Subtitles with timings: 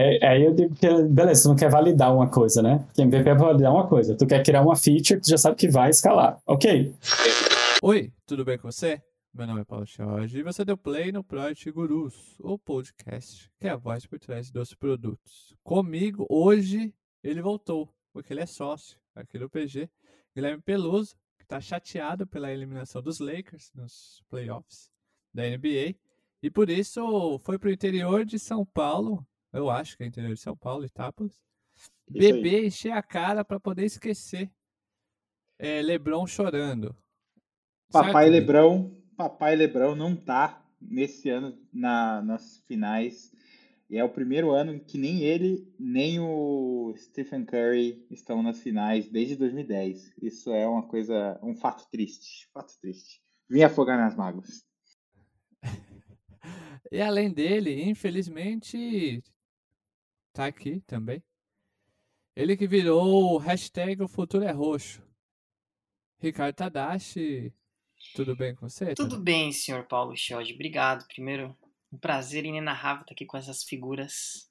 [0.00, 2.78] É, aí eu digo que, beleza, tu não quer validar uma coisa, né?
[2.86, 4.16] Porque MVP é validar uma coisa.
[4.16, 6.40] Tu quer criar uma feature que tu já sabe que vai escalar.
[6.46, 6.94] Ok.
[7.82, 9.02] Oi, tudo bem com você?
[9.34, 13.66] Meu nome é Paulo Jorge e você deu play no Project Gurus, o podcast que
[13.66, 15.52] é a voz por trás dos produtos.
[15.64, 19.90] Comigo, hoje, ele voltou, porque ele é sócio aqui do PG.
[20.32, 24.92] Guilherme Peluso, que está chateado pela eliminação dos Lakers nos playoffs
[25.34, 25.96] da NBA.
[26.40, 30.34] E por isso foi para o interior de São Paulo, eu acho que é interior
[30.34, 31.40] de São Paulo, Itápolis,
[32.08, 34.50] beber, encher a cara para poder esquecer
[35.58, 36.94] é, Lebron chorando.
[37.90, 38.32] Papai certo?
[38.32, 43.32] Lebrão, Papai Lebrão não tá nesse ano na, nas finais.
[43.90, 49.08] E é o primeiro ano que nem ele, nem o Stephen Curry estão nas finais
[49.08, 50.12] desde 2010.
[50.22, 52.48] Isso é uma coisa, um fato triste.
[52.52, 53.22] Fato triste.
[53.48, 54.62] Vim afogar nas mágoas.
[56.92, 59.24] e além dele, infelizmente,
[60.32, 61.22] tá aqui também.
[62.34, 65.02] Ele que virou o hashtag O Futuro é Roxo.
[66.20, 67.52] Ricardo Tadashi,
[68.14, 68.94] tudo bem com você?
[68.94, 70.54] Tudo bem, senhor Paulo Schode.
[70.54, 71.06] Obrigado.
[71.06, 71.56] Primeiro,
[71.92, 74.48] um prazer inenarrável estar aqui com essas figuras.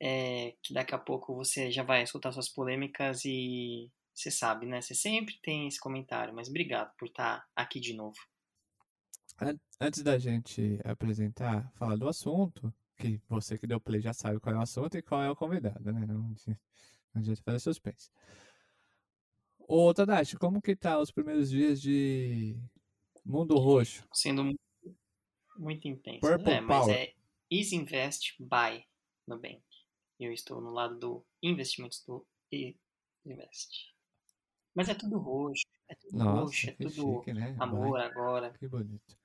[0.00, 4.80] É, que daqui a pouco você já vai escutar suas polêmicas e você sabe, né?
[4.80, 8.16] Você sempre tem esse comentário, mas obrigado por estar aqui de novo.
[9.80, 14.54] Antes da gente apresentar, falar do assunto, que você que deu play já sabe qual
[14.54, 16.04] é o assunto e qual é o convidado, né?
[16.06, 16.36] Não, não
[17.14, 18.10] adianta fazer suspense.
[19.60, 22.56] Ô, Tadashi, como que tá os primeiros dias de
[23.24, 24.06] Mundo Roxo?
[24.12, 24.60] Sendo muito,
[25.56, 26.20] muito intenso.
[26.20, 27.12] Purple é, mas é
[27.50, 28.84] Easy Invest Buy
[29.26, 29.62] Nubank.
[30.18, 32.26] Eu estou no lado do investimentos do
[33.24, 33.94] Invest.
[34.74, 35.64] Mas é tudo roxo.
[35.88, 37.56] É tudo Nossa, roxo, é tudo chique, né?
[37.58, 38.06] amor Vai.
[38.06, 38.52] agora.
[38.58, 39.16] Que bonito.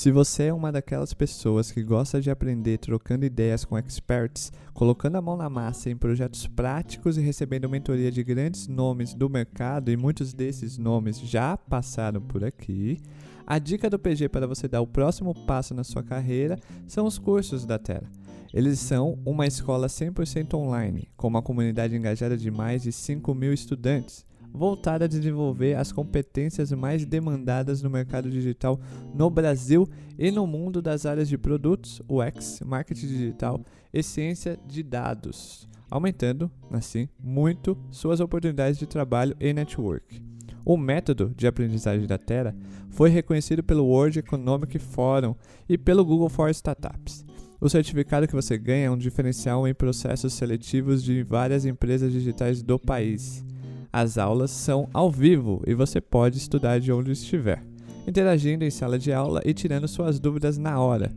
[0.00, 5.16] Se você é uma daquelas pessoas que gosta de aprender trocando ideias com experts, colocando
[5.16, 9.90] a mão na massa em projetos práticos e recebendo mentoria de grandes nomes do mercado,
[9.90, 12.98] e muitos desses nomes já passaram por aqui,
[13.46, 17.18] a dica do PG para você dar o próximo passo na sua carreira são os
[17.18, 18.10] cursos da Terra.
[18.54, 23.52] Eles são uma escola 100% online, com uma comunidade engajada de mais de 5 mil
[23.52, 28.80] estudantes voltada a desenvolver as competências mais demandadas no mercado digital
[29.14, 29.88] no Brasil
[30.18, 33.60] e no mundo das áreas de produtos, UX, marketing digital
[33.92, 40.22] e ciência de dados, aumentando, assim, muito suas oportunidades de trabalho e network.
[40.64, 42.54] O método de aprendizagem da Terra
[42.90, 45.34] foi reconhecido pelo World Economic Forum
[45.68, 47.24] e pelo Google for Startups.
[47.60, 52.62] O certificado que você ganha é um diferencial em processos seletivos de várias empresas digitais
[52.62, 53.44] do país.
[53.92, 57.60] As aulas são ao vivo e você pode estudar de onde estiver,
[58.06, 61.10] interagindo em sala de aula e tirando suas dúvidas na hora.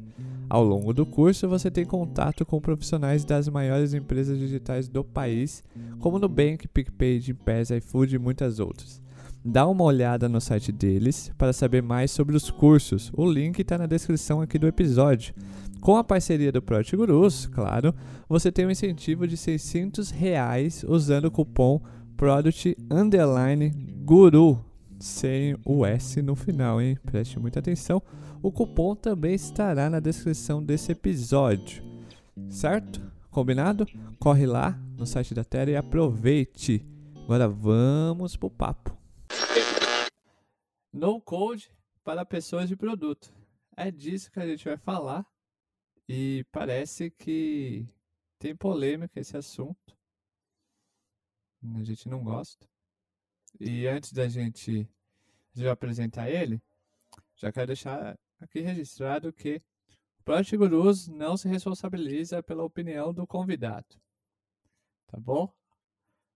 [0.50, 5.64] Ao longo do curso, você tem contato com profissionais das maiores empresas digitais do país,
[6.00, 9.02] como Nubank, PicPay, Gympass, iFood e muitas outras.
[9.46, 13.12] Dá uma olhada no site deles para saber mais sobre os cursos.
[13.16, 15.36] O link está na descrição aqui do episódio.
[15.82, 17.94] Com a parceria do Project Gurus, claro,
[18.28, 21.82] você tem um incentivo de 600 reais usando o cupom
[22.24, 23.70] Product Underline
[24.06, 24.64] Guru,
[24.98, 26.98] sem o S no final, hein?
[27.04, 28.02] Preste muita atenção.
[28.42, 31.84] O cupom também estará na descrição desse episódio,
[32.50, 33.02] certo?
[33.30, 33.86] Combinado?
[34.22, 36.88] Corre lá no site da Terra e aproveite.
[37.26, 38.98] Agora vamos pro papo.
[40.94, 41.70] No code
[42.06, 43.34] para pessoas de produto.
[43.76, 45.26] É disso que a gente vai falar.
[46.08, 47.86] E parece que
[48.40, 49.94] tem polêmica esse assunto
[51.78, 52.68] a gente não gosta.
[53.60, 54.90] E antes da gente,
[55.54, 56.62] de apresentar ele,
[57.36, 59.62] já quero deixar aqui registrado que
[60.20, 64.00] o Project Gurus não se responsabiliza pela opinião do convidado.
[65.08, 65.54] Tá bom?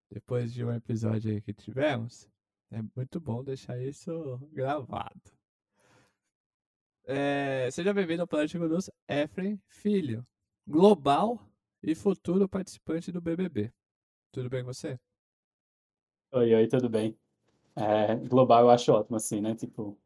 [0.09, 2.29] Depois de um episódio aí que tivemos,
[2.71, 5.38] é muito bom deixar isso gravado.
[7.05, 10.25] É, seja bem-vindo ao Project Gurus Efren Filho,
[10.65, 11.39] global
[11.81, 13.73] e futuro participante do BBB.
[14.31, 15.00] Tudo bem com você?
[16.31, 17.18] Oi, oi, tudo bem?
[17.75, 19.56] É, global eu acho ótimo, assim, né?
[19.56, 19.97] Tipo,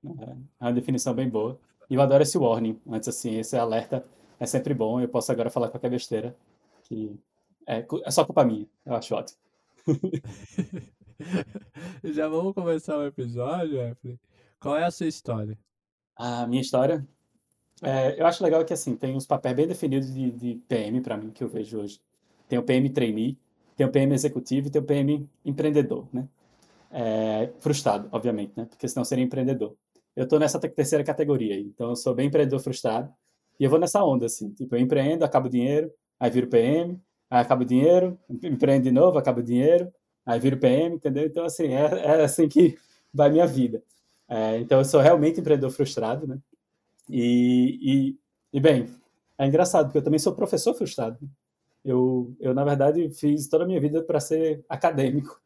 [0.60, 1.60] é uma definição bem boa.
[1.90, 2.80] E eu adoro esse warning.
[2.90, 4.06] Antes, assim, esse alerta
[4.40, 5.00] é sempre bom.
[5.02, 6.36] Eu posso agora falar qualquer besteira.
[6.84, 7.20] Que
[7.68, 8.68] é, é só culpa minha.
[8.86, 9.40] Eu acho ótimo.
[12.04, 14.20] Já vamos começar o episódio, Efraim.
[14.60, 15.58] Qual é a sua história?
[16.16, 17.06] A minha história?
[17.84, 21.18] É, eu acho legal que, assim, tem uns papéis bem definidos de, de PM para
[21.18, 22.00] mim, que eu vejo hoje.
[22.50, 23.38] Tem o PM trainee,
[23.82, 26.28] tem o PM executivo e tem o PM empreendedor, né?
[26.92, 28.66] É, frustrado, obviamente, né?
[28.66, 29.76] Porque senão seria empreendedor.
[30.16, 33.12] Eu estou nessa terceira categoria então eu sou bem empreendedor frustrado
[33.60, 34.52] e eu vou nessa onda, assim.
[34.52, 37.00] Tipo, eu empreendo, acabo o dinheiro, aí viro PM,
[37.30, 39.92] aí acaba o dinheiro, empreendo de novo, acaba o dinheiro,
[40.26, 41.26] aí viro PM, entendeu?
[41.26, 42.78] Então, assim, é, é assim que
[43.14, 43.82] vai minha vida.
[44.28, 46.38] É, então, eu sou realmente empreendedor frustrado, né?
[47.10, 48.14] E,
[48.54, 48.90] e, e, bem,
[49.38, 51.18] é engraçado, porque eu também sou professor frustrado.
[51.84, 55.42] Eu, eu na verdade, fiz toda a minha vida para ser acadêmico.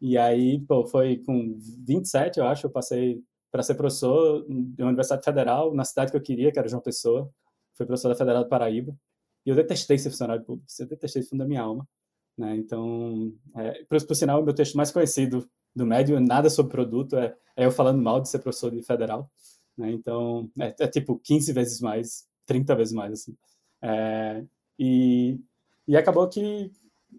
[0.00, 4.88] E aí, pô, foi com 27, eu acho, eu passei para ser professor de uma
[4.88, 7.30] Universidade Federal, na cidade que eu queria, que era João Pessoa.
[7.74, 8.96] Fui professor da Federal do Paraíba.
[9.44, 11.86] E eu detestei ser funcionário público, eu detestei isso da minha alma.
[12.36, 12.56] Né?
[12.56, 17.16] Então, é, por, por sinal, o meu texto mais conhecido do médio, nada sobre produto,
[17.16, 19.30] é, é eu falando mal de ser professor de federal.
[19.76, 19.92] Né?
[19.92, 23.36] Então, é, é, tipo 15 vezes mais, 30 vezes mais, assim.
[23.82, 24.44] É,
[24.78, 25.38] e,
[25.86, 26.70] e acabou que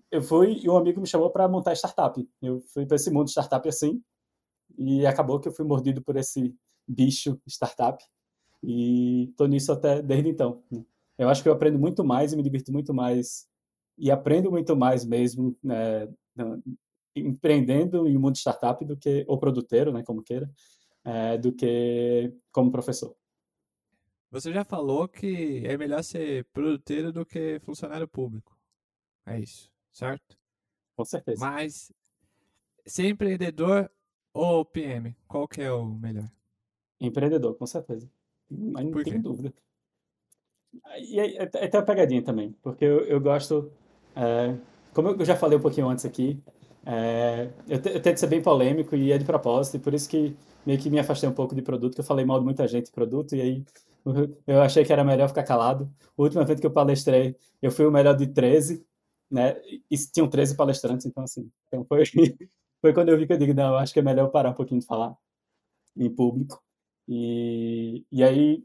[0.09, 2.27] eu fui e um amigo me chamou para montar startup.
[2.41, 4.01] Eu fui para esse mundo startup assim,
[4.77, 6.55] e acabou que eu fui mordido por esse
[6.87, 8.03] bicho startup.
[8.63, 10.63] E estou nisso até desde então.
[11.17, 13.47] Eu acho que eu aprendo muito mais e me divirto muito mais
[13.97, 16.07] e aprendo muito mais mesmo né,
[17.15, 20.49] empreendendo em mundo startup do que ou produteiro, né, como queira,
[21.03, 23.15] é, do que como professor.
[24.31, 28.57] Você já falou que é melhor ser produteiro do que funcionário público.
[29.25, 30.37] É isso, certo?
[30.95, 31.45] Com certeza.
[31.45, 31.91] Mas
[32.85, 33.91] ser empreendedor
[34.33, 36.31] ou PM, qual que é o melhor?
[36.99, 38.09] Empreendedor, com certeza.
[38.49, 39.53] Mas não tem dúvida.
[40.99, 43.69] E é, é, tem uma pegadinha também, porque eu, eu gosto,
[44.15, 44.55] é,
[44.93, 46.41] como eu já falei um pouquinho antes aqui,
[46.85, 50.07] é, eu, te, eu, tento ser bem polêmico e é de propósito, e por isso
[50.07, 50.33] que
[50.65, 52.85] meio que me afastei um pouco de produto, que eu falei mal de muita gente
[52.85, 53.65] de produto, e aí
[54.47, 55.91] eu achei que era melhor ficar calado.
[56.17, 58.85] O último evento que eu palestrei, eu fui o melhor de 13,
[59.29, 59.55] né?
[59.89, 62.03] E tinham 13 palestrantes, então assim, então foi,
[62.81, 64.81] foi quando eu vi que eu digo, não, acho que é melhor parar um pouquinho
[64.81, 65.15] de falar
[65.95, 66.61] em público.
[67.07, 68.63] E, e aí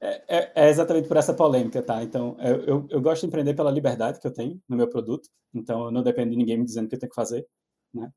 [0.00, 2.02] é, é, é, exatamente por essa polêmica, tá?
[2.02, 5.28] Então, eu, eu, eu, gosto de empreender pela liberdade que eu tenho no meu produto,
[5.54, 7.46] então eu não dependo de ninguém me dizendo o que eu tenho que fazer,
[7.94, 8.10] né?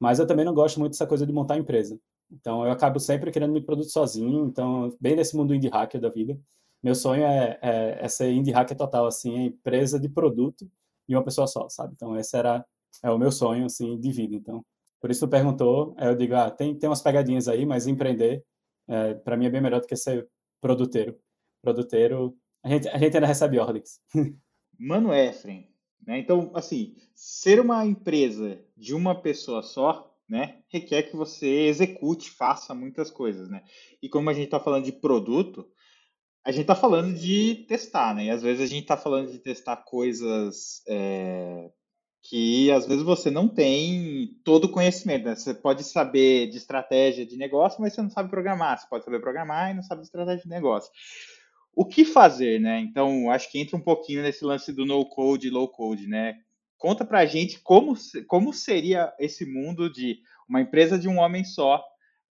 [0.00, 1.98] Mas eu também não gosto muito dessa coisa de montar empresa.
[2.30, 6.08] Então, eu acabo sempre querendo meu produto sozinho, então, bem nesse mundo indie hacker da
[6.08, 6.38] vida.
[6.82, 10.70] Meu sonho é, é, é ser indie hacker total, assim, é empresa de produto
[11.08, 11.94] e uma pessoa só, sabe?
[11.94, 12.64] Então, esse era
[13.02, 14.34] é o meu sonho, assim, de vida.
[14.34, 14.64] Então,
[15.00, 18.44] por isso tu perguntou, eu digo, ah, tem, tem umas pegadinhas aí, mas empreender,
[18.86, 20.28] é, para mim, é bem melhor do que ser
[20.60, 21.18] produteiro
[21.62, 24.00] produteiro, a gente, a gente ainda recebe ordens.
[24.78, 25.68] Mano Efren,
[26.06, 26.18] né?
[26.18, 32.74] Então, assim, ser uma empresa de uma pessoa só, né, requer que você execute, faça
[32.74, 33.62] muitas coisas, né?
[34.02, 35.66] E como a gente está falando de produto,
[36.44, 38.26] a gente está falando de testar, né?
[38.26, 41.70] E às vezes a gente está falando de testar coisas é,
[42.22, 45.24] que às vezes você não tem todo o conhecimento.
[45.24, 45.34] Né?
[45.34, 48.78] Você pode saber de estratégia de negócio, mas você não sabe programar.
[48.78, 50.90] Você pode saber programar e não sabe de estratégia de negócio
[51.78, 52.80] o que fazer, né?
[52.80, 56.34] Então, acho que entra um pouquinho nesse lance do no code low code, né?
[56.78, 57.94] Conta pra gente como,
[58.26, 61.84] como seria esse mundo de uma empresa de um homem só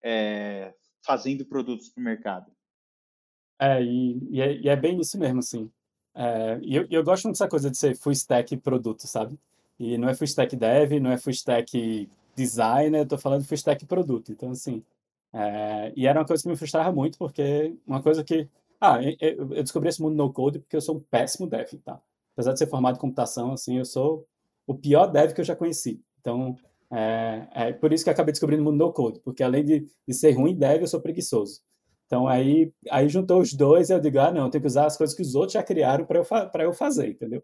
[0.03, 2.51] é, fazendo produtos para o mercado.
[3.59, 5.71] É e, e, é, e, é, bem isso mesmo, assim.
[6.13, 9.37] É, e eu, eu gosto muito dessa coisa de ser full stack produto, sabe?
[9.79, 13.55] E não é full stack dev, não é full stack designer, eu tô falando full
[13.55, 14.31] stack produto.
[14.31, 14.83] Então, assim,
[15.33, 18.47] é, e era uma coisa que me frustrava muito, porque uma coisa que
[18.79, 21.99] ah, eu descobri esse mundo no code porque eu sou um péssimo dev, tá?
[22.33, 24.27] Apesar de ser formado em computação, assim, eu sou
[24.67, 26.01] o pior dev que eu já conheci.
[26.19, 26.55] Então,
[26.91, 30.13] é, é por isso que acabei descobrindo o mundo no code, porque além de, de
[30.13, 31.61] ser ruim dev, eu sou preguiçoso.
[32.05, 34.95] Então, aí, aí juntou os dois e eu digo, ah, não, tenho que usar as
[34.95, 36.25] coisas que os outros já criaram para eu,
[36.65, 37.43] eu fazer, entendeu?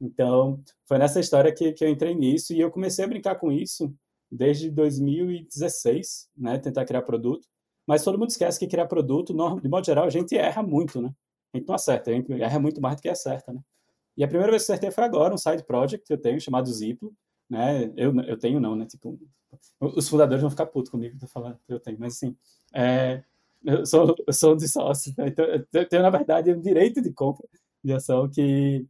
[0.00, 3.52] Então, foi nessa história que, que eu entrei nisso e eu comecei a brincar com
[3.52, 3.94] isso
[4.30, 6.58] desde 2016, né?
[6.58, 7.46] Tentar criar produto.
[7.86, 11.12] Mas todo mundo esquece que criar produto, de modo geral, a gente erra muito, né?
[11.52, 13.60] A gente não acerta, a gente erra muito mais do que acerta, né?
[14.20, 16.70] E a primeira vez que acertei foi agora, um side project que eu tenho chamado
[16.70, 17.10] Ziplo,
[17.48, 17.90] né?
[17.96, 18.84] Eu, eu tenho não, né?
[18.84, 19.18] Tipo,
[19.80, 22.36] os fundadores vão ficar putos comigo de falar que eu tenho, mas assim,
[22.74, 23.24] é,
[23.64, 25.28] eu sou, eu sou de sócio, né?
[25.28, 27.48] então eu tenho, na verdade, um direito de compra
[27.82, 28.86] de ação que,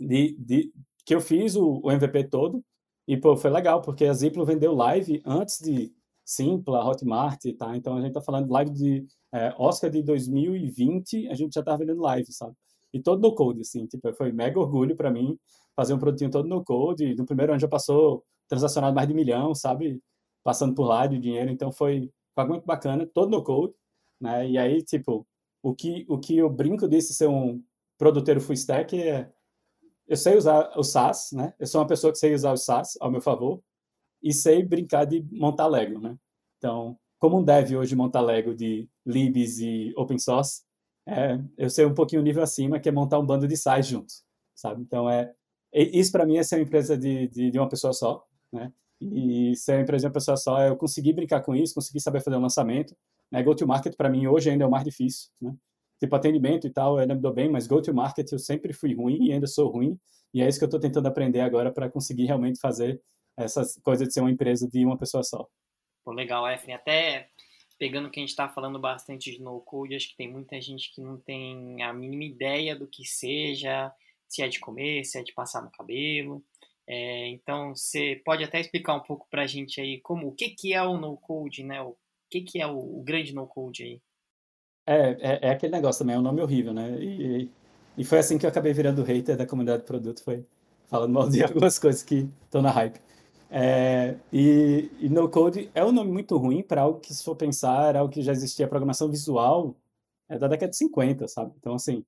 [0.00, 0.72] de, de,
[1.04, 2.64] que eu fiz o, o MVP todo,
[3.06, 5.92] e pô, foi legal, porque a Ziplo vendeu live antes de,
[6.24, 7.76] Simpla, Hotmart, tá?
[7.76, 11.76] Então a gente tá falando live de é, Oscar de 2020, a gente já tá
[11.76, 12.56] vendendo live, sabe?
[12.94, 15.38] E todo no code, assim, tipo, foi mega orgulho para mim
[15.76, 17.14] fazer um produtinho todo no code.
[17.16, 20.00] No primeiro ano já passou transacionado mais de milhão, sabe?
[20.44, 23.74] Passando por lá de dinheiro, então foi, foi muito bacana, todo no code,
[24.20, 24.48] né?
[24.48, 25.26] E aí, tipo,
[25.62, 27.62] o que, o que eu brinco desse ser um
[27.98, 29.30] produteiro full stack é
[30.06, 31.54] eu sei usar o SaaS, né?
[31.58, 33.62] Eu sou uma pessoa que sei usar o SaaS ao meu favor,
[34.24, 36.16] e sei brincar de montar Lego, né?
[36.58, 40.63] Então, como um dev hoje montar Lego de libs e open source,
[41.06, 43.86] é, eu sei um pouquinho o nível acima, que é montar um bando de sites
[43.86, 44.24] juntos.
[44.54, 44.82] sabe?
[44.82, 45.32] Então, é,
[45.72, 48.72] isso para mim é ser uma empresa de, de, de, uma pessoa só, né?
[49.00, 52.20] E ser uma empresa de uma pessoa só eu conseguir brincar com isso, conseguir saber
[52.22, 52.96] fazer um lançamento.
[53.30, 53.42] Né?
[53.42, 55.54] Go-to-market para mim hoje ainda é o mais difícil, né?
[56.00, 59.26] Tipo, atendimento e tal, eu ainda me dou bem, mas go-to-market eu sempre fui ruim
[59.26, 59.98] e ainda sou ruim.
[60.32, 63.00] E é isso que eu estou tentando aprender agora para conseguir realmente fazer
[63.36, 65.46] essas coisas de ser uma empresa de uma pessoa só.
[66.04, 66.74] Pô, legal, Efren.
[66.74, 67.28] Até
[67.78, 71.00] pegando que a gente está falando bastante de no-code, acho que tem muita gente que
[71.00, 73.92] não tem a mínima ideia do que seja,
[74.28, 76.42] se é de comer, se é de passar no cabelo.
[76.86, 80.50] É, então, você pode até explicar um pouco para a gente aí como o que,
[80.50, 81.80] que é o no-code, né?
[81.82, 81.96] O
[82.30, 84.02] que, que é o, o grande no-code aí?
[84.86, 86.90] É, é, é, aquele negócio também, é um nome horrível, né?
[87.00, 87.50] E,
[87.96, 90.44] e foi assim que eu acabei virando hater da comunidade de produto, foi
[90.88, 93.00] falando mal de algumas coisas que estão na hype.
[93.50, 97.36] É, e, e no code é um nome muito ruim para algo que, se for
[97.36, 99.76] pensar, era algo que já existia programação visual
[100.28, 101.52] é da década de 50, sabe?
[101.58, 102.04] Então, assim,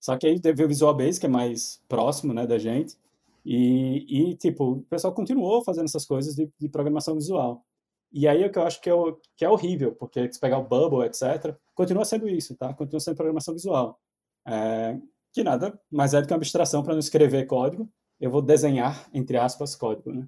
[0.00, 2.96] só que aí teve o Visual Basic, que é mais próximo, né, da gente,
[3.44, 7.64] e, e tipo, o pessoal continuou fazendo essas coisas de, de programação visual.
[8.12, 10.40] E aí é o que eu acho que é, o, que é horrível, porque se
[10.40, 12.72] pegar o Bubble, etc., continua sendo isso, tá?
[12.74, 14.00] Continua sendo programação visual.
[14.46, 14.98] É,
[15.32, 17.88] que nada mais é do que uma abstração para não escrever código,
[18.20, 20.26] eu vou desenhar, entre aspas, código, né?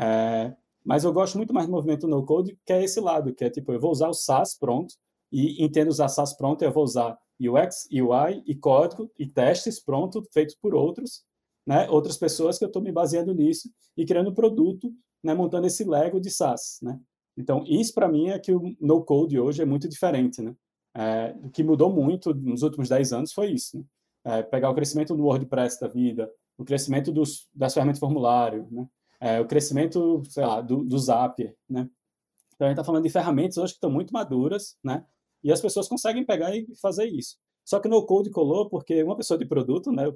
[0.00, 3.44] É, mas eu gosto muito mais do movimento no code, que é esse lado, que
[3.44, 4.94] é tipo, eu vou usar o SAS pronto,
[5.30, 10.22] e entendo usar SAS pronto, eu vou usar UX, UI e código e testes pronto,
[10.32, 11.22] feitos por outros,
[11.66, 14.92] né, outras pessoas que eu estou me baseando nisso e criando produto,
[15.22, 16.98] né, montando esse Lego de SaaS, né.
[17.36, 20.54] Então, isso para mim é que o no code hoje é muito diferente, né.
[20.94, 23.84] É, o que mudou muito nos últimos 10 anos foi isso, né?
[24.24, 28.66] é, pegar o crescimento do WordPress da vida, o crescimento dos, das ferramentas de formulário,
[28.70, 28.86] né?
[29.20, 31.88] É, o crescimento, sei lá, do, do Zapier, né?
[32.54, 35.04] Então, a gente está falando de ferramentas hoje que estão muito maduras, né?
[35.42, 37.36] E as pessoas conseguem pegar e fazer isso.
[37.64, 40.12] Só que no Code colou porque uma pessoa de produto, né,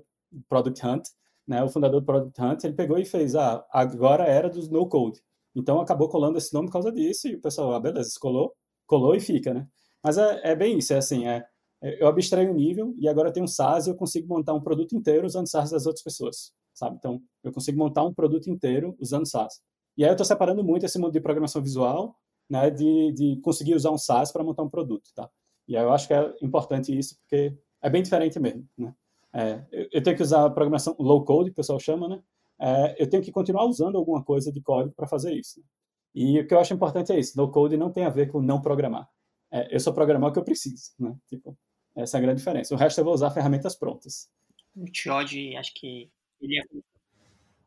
[0.49, 1.09] Product Hunt,
[1.47, 4.89] né, o fundador do Product Hunt, ele pegou e fez, ah, agora era dos no
[4.89, 5.21] code.
[5.55, 8.55] Então acabou colando esse nome por causa disso e o pessoal, ah, beleza, colou,
[8.87, 9.69] colou e fica, né?
[10.03, 11.47] Mas é, é bem isso, é assim, é,
[11.83, 14.97] eu abstraio o nível e agora tem um SaaS e eu consigo montar um produto
[14.97, 16.97] inteiro usando SaaS das outras pessoas sabe?
[16.97, 19.63] Então, eu consigo montar um produto inteiro usando SaaS.
[19.97, 22.17] E aí eu estou separando muito esse mundo de programação visual,
[22.51, 25.31] né, de, de conseguir usar um SaaS para montar um produto, tá?
[25.67, 28.95] E aí eu acho que é importante isso, porque é bem diferente mesmo, né?
[29.33, 32.23] É, eu tenho que usar a programação low code, que o pessoal chama, né?
[32.61, 35.59] É, eu tenho que continuar usando alguma coisa de código para fazer isso.
[35.59, 35.67] Né?
[36.15, 38.41] E o que eu acho importante é isso, no code não tem a ver com
[38.41, 39.09] não programar.
[39.53, 41.17] É, eu sou programar o que eu preciso, né?
[41.29, 41.57] Tipo,
[41.97, 42.75] essa é a grande diferença.
[42.75, 44.29] O resto eu vou usar ferramentas prontas.
[44.77, 46.11] O Tiod, acho que
[46.45, 46.65] ele ia...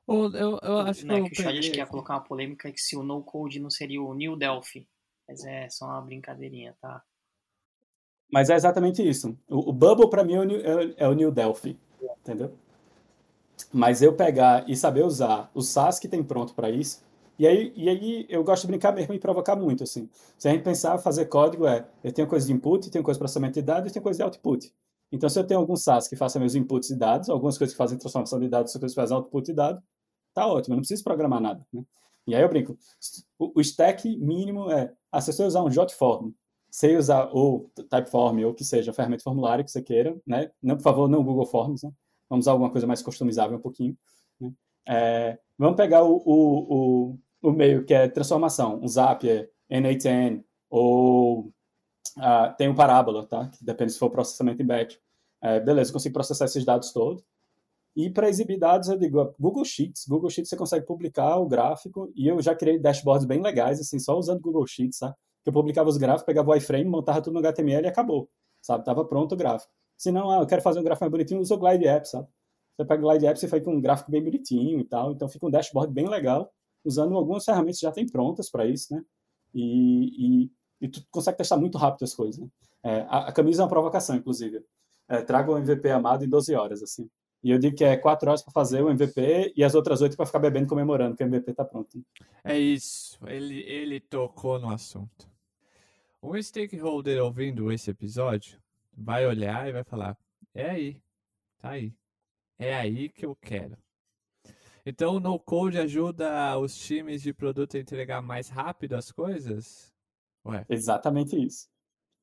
[0.08, 2.72] eu, eu, eu acho né, que, que o Chad acho que ia colocar uma polêmica
[2.72, 4.88] que se o no code não seria o New Delphi.
[5.28, 7.04] Mas é só uma brincadeirinha, tá?
[8.32, 9.38] Mas é exatamente isso.
[9.48, 11.78] O, o Bubble para mim é o, New, é, é o New Delphi,
[12.22, 12.54] entendeu?
[13.74, 17.04] Mas eu pegar e saber usar o SaaS que tem pronto para isso,
[17.40, 20.10] e aí, e aí eu gosto de brincar mesmo e provocar muito, assim.
[20.38, 23.20] Se a gente pensar, fazer código é, eu tenho coisa de input, tenho coisa de
[23.20, 24.74] processamento de dados e tenho coisa de output.
[25.12, 27.78] Então, se eu tenho algum SaaS que faça meus inputs de dados, algumas coisas que
[27.78, 29.82] fazem transformação de dados, outras coisas que fazem output de dados,
[30.34, 31.66] tá ótimo, eu não preciso programar nada.
[31.74, 31.84] Né?
[32.28, 32.78] E aí eu brinco,
[33.40, 36.32] o, stack mínimo é, ah, se você usar um JotForm,
[36.70, 40.52] sei usar ou Typeform, ou que seja, ferramenta formulário que você queira, né?
[40.62, 41.92] Não, por favor, não Google Forms, né?
[42.30, 43.98] Vamos usar alguma coisa mais customizável um pouquinho.
[44.40, 44.52] Né?
[44.88, 51.52] É, vamos pegar o, o, o, o, meio que é transformação, um Zapier, N8N, ou
[52.18, 53.48] Uh, tem um parábola, tá?
[53.48, 54.98] Que depende se for processamento em batch.
[55.42, 57.24] É, beleza, eu consigo processar esses dados todos.
[57.96, 60.06] E para exibir dados, eu digo, Google Sheets.
[60.08, 63.98] Google Sheets você consegue publicar o gráfico e eu já criei dashboards bem legais, assim,
[63.98, 65.16] só usando Google Sheets, tá?
[65.44, 68.30] Que eu publicava os gráficos, pegava o iframe, montava tudo no HTML e acabou,
[68.62, 68.86] sabe?
[68.86, 69.72] Tava pronto o gráfico.
[69.98, 72.28] Se não, ah, eu quero fazer um gráfico mais bonitinho, usa o Glide App, sabe?
[72.76, 75.28] Você pega o Glide App, você faz com um gráfico bem bonitinho e tal, então
[75.28, 76.52] fica um dashboard bem legal,
[76.86, 79.04] usando algumas ferramentas já tem prontas para isso, né?
[79.56, 82.40] E, e e tu consegue testar muito rápido as coisas.
[82.40, 82.48] Né?
[82.84, 84.64] É, a, a, camisa é uma provocação, inclusive.
[85.08, 87.10] É, traga o MVP amado em 12 horas, assim.
[87.44, 90.18] E eu digo que é 4 horas para fazer o MVP e as outras 8
[90.18, 92.04] para ficar bebendo comemorando que o MVP está pronto.
[92.44, 95.30] É isso, ele, ele tocou no assunto.
[96.22, 98.60] Um stakeholder ouvindo esse episódio
[98.92, 100.18] vai olhar e vai falar:
[100.54, 101.02] é aí,
[101.60, 101.94] tá aí.
[102.58, 103.78] É aí que eu quero.
[104.86, 109.94] Então o no code ajuda os times de produto a entregar mais rápido as coisas?
[110.48, 110.66] Ué.
[110.70, 111.68] Exatamente isso.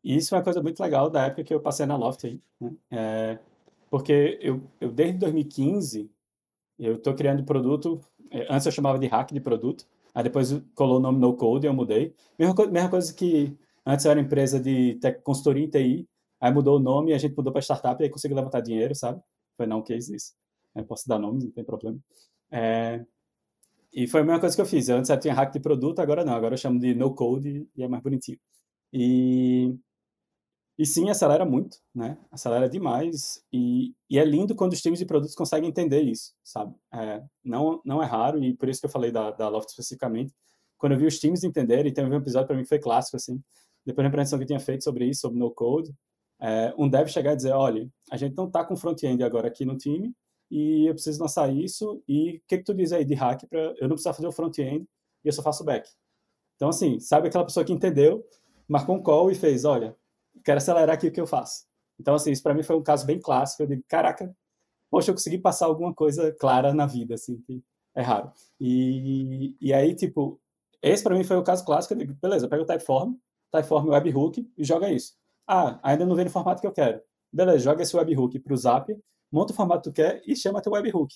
[0.02, 2.40] E isso é uma coisa muito legal da época que eu passei na Loft aí,
[2.60, 2.72] né?
[2.90, 3.38] é,
[3.90, 6.10] porque eu, eu, desde 2015,
[6.78, 8.00] eu estou criando produto,
[8.30, 11.66] é, antes eu chamava de hack de produto, aí depois colou o nome No Code
[11.66, 12.14] e eu mudei.
[12.38, 16.08] Mesma, mesma coisa que antes eu era empresa de tech, consultoria em TI,
[16.40, 19.22] aí mudou o nome a gente mudou para startup e aí consegui levantar dinheiro, sabe?
[19.56, 20.34] Foi não, que é isso.
[20.74, 21.98] Eu posso dar nomes, não tem problema.
[22.50, 23.04] É,
[23.94, 24.88] e foi a mesma coisa que eu fiz.
[24.88, 26.34] Antes eu tinha hack de produto, agora não.
[26.34, 28.38] Agora eu chamo de no code e é mais bonitinho.
[28.92, 29.76] E,
[30.78, 32.18] e sim, acelera muito, né?
[32.32, 33.42] Acelera demais.
[33.52, 36.74] E, e é lindo quando os times de produtos conseguem entender isso, sabe?
[36.92, 40.34] É, não, não é raro, e por isso que eu falei da, da Loft especificamente.
[40.76, 43.40] Quando eu vi os times entenderem, tem um episódio para mim que foi clássico, assim,
[43.86, 45.94] depois da apresentação que eu tinha feito sobre isso, sobre no code,
[46.40, 49.64] é, um dev chegar e dizer, olha, a gente não está com front-end agora aqui
[49.64, 50.12] no time,
[50.54, 53.74] e eu preciso lançar isso, e o que, que tu diz aí de hack para
[53.76, 54.86] eu não precisar fazer o front-end
[55.24, 55.90] e eu só faço back?
[56.54, 58.24] Então, assim, sabe aquela pessoa que entendeu,
[58.68, 59.96] marcou um call e fez, olha,
[60.44, 61.66] quero acelerar aqui o que eu faço.
[61.98, 63.64] Então, assim, isso para mim foi um caso bem clássico.
[63.64, 64.32] Eu digo, caraca,
[64.88, 67.60] poxa, eu consegui passar alguma coisa clara na vida, assim, que
[67.92, 68.30] é raro.
[68.60, 70.40] E, e aí, tipo,
[70.80, 71.94] esse para mim foi o caso clássico.
[71.94, 73.14] Eu digo, beleza, pega o Typeform,
[73.50, 75.14] Typeform webhook e joga isso.
[75.48, 77.00] Ah, ainda não vem no formato que eu quero.
[77.32, 78.96] Beleza, joga esse webhook para o Zap,
[79.34, 81.12] monta o formato que tu quer e chama teu webhook.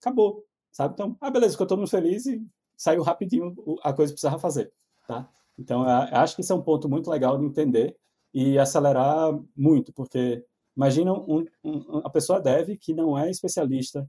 [0.00, 0.94] Acabou, sabe?
[0.94, 2.40] Então, ah, beleza, ficou todo mundo feliz e
[2.76, 4.72] saiu rapidinho a coisa que precisava fazer,
[5.06, 5.28] tá?
[5.58, 7.96] Então, acho que isso é um ponto muito legal de entender
[8.32, 10.44] e acelerar muito, porque
[10.76, 14.08] imagina um, um, uma pessoa dev que não é especialista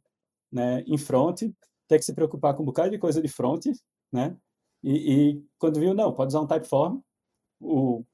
[0.51, 1.41] né, em front,
[1.87, 3.65] ter que se preocupar com um bocado de coisa de front,
[4.11, 4.37] né?
[4.83, 6.99] E, e quando viu, não, pode usar um typeform,
[7.59, 8.05] o,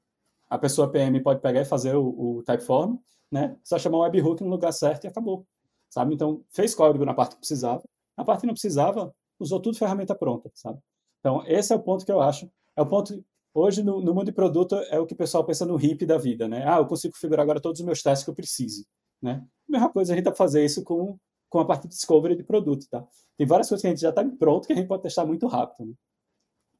[0.48, 2.96] a pessoa PM pode pegar e fazer o, o typeform,
[3.30, 3.56] né?
[3.64, 5.46] Só chamar o webhook no lugar certo e acabou,
[5.88, 6.14] sabe?
[6.14, 7.82] Então, fez código na parte que precisava,
[8.16, 10.78] na parte que não precisava, usou tudo ferramenta pronta, sabe?
[11.20, 13.22] Então, esse é o ponto que eu acho, é o ponto
[13.58, 16.18] Hoje, no, no, mundo de produto, é o que o pessoal pensa no hip da
[16.18, 16.62] vida, né?
[16.68, 18.84] Ah, eu consigo configurar agora todos os meus testes que eu preciso,
[19.20, 19.42] né?
[19.66, 21.18] Mesma coisa, a gente dá para fazer isso com,
[21.48, 23.02] com a parte de discovery de produto, tá?
[23.34, 25.46] Tem várias coisas que a gente já está pronto que a gente pode testar muito
[25.46, 25.94] rápido, né?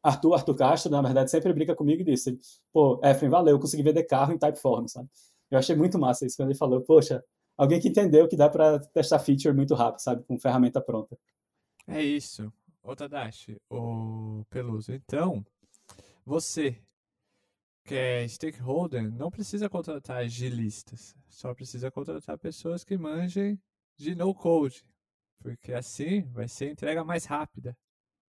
[0.03, 2.39] Arthur, Arthur Castro, na verdade, sempre brinca comigo e disse,
[2.71, 5.09] pô, Efren, valeu, eu consegui vender carro em Typeform, sabe?
[5.51, 7.25] Eu achei muito massa isso quando ele falou, poxa,
[7.57, 10.25] alguém que entendeu que dá para testar feature muito rápido, sabe?
[10.25, 11.19] Com ferramenta pronta.
[11.87, 12.53] É isso.
[12.83, 15.45] Ô Tadashi, ô Peluso, então,
[16.25, 16.81] você
[17.85, 23.61] que é stakeholder não precisa contratar agilistas, só precisa contratar pessoas que manjem
[23.97, 24.85] de no code,
[25.39, 27.77] porque assim vai ser entrega mais rápida,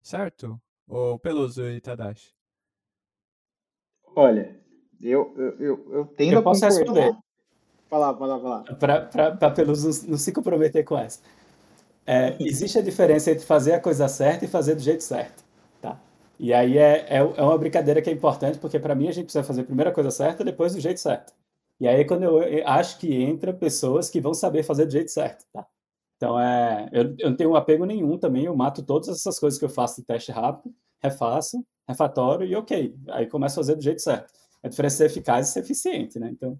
[0.01, 0.61] certo?
[0.87, 2.35] O Peluso e Tadashi.
[4.15, 4.59] Olha,
[5.01, 7.15] eu, eu, eu, eu tendo eu posso responder.
[7.89, 8.63] Fala, fala, fala.
[8.75, 11.19] Para Peluso não se comprometer com essa.
[12.05, 15.47] É, existe a diferença entre fazer a coisa certa e fazer do jeito certo.
[16.39, 19.25] E aí é, é, é uma brincadeira que é importante, porque para mim a gente
[19.25, 21.33] precisa fazer a primeira coisa certa, depois do jeito certo.
[21.79, 25.11] E aí quando eu, eu acho que entra pessoas que vão saber fazer do jeito
[25.11, 25.65] certo, tá?
[26.15, 29.59] Então, é, eu, eu não tenho um apego nenhum também, eu mato todas essas coisas
[29.59, 32.95] que eu faço de teste rápido, refaço, refatório e ok.
[33.09, 34.33] Aí começo a fazer do jeito certo.
[34.67, 36.29] A diferença é eficaz e eficiente, né?
[36.31, 36.59] Então...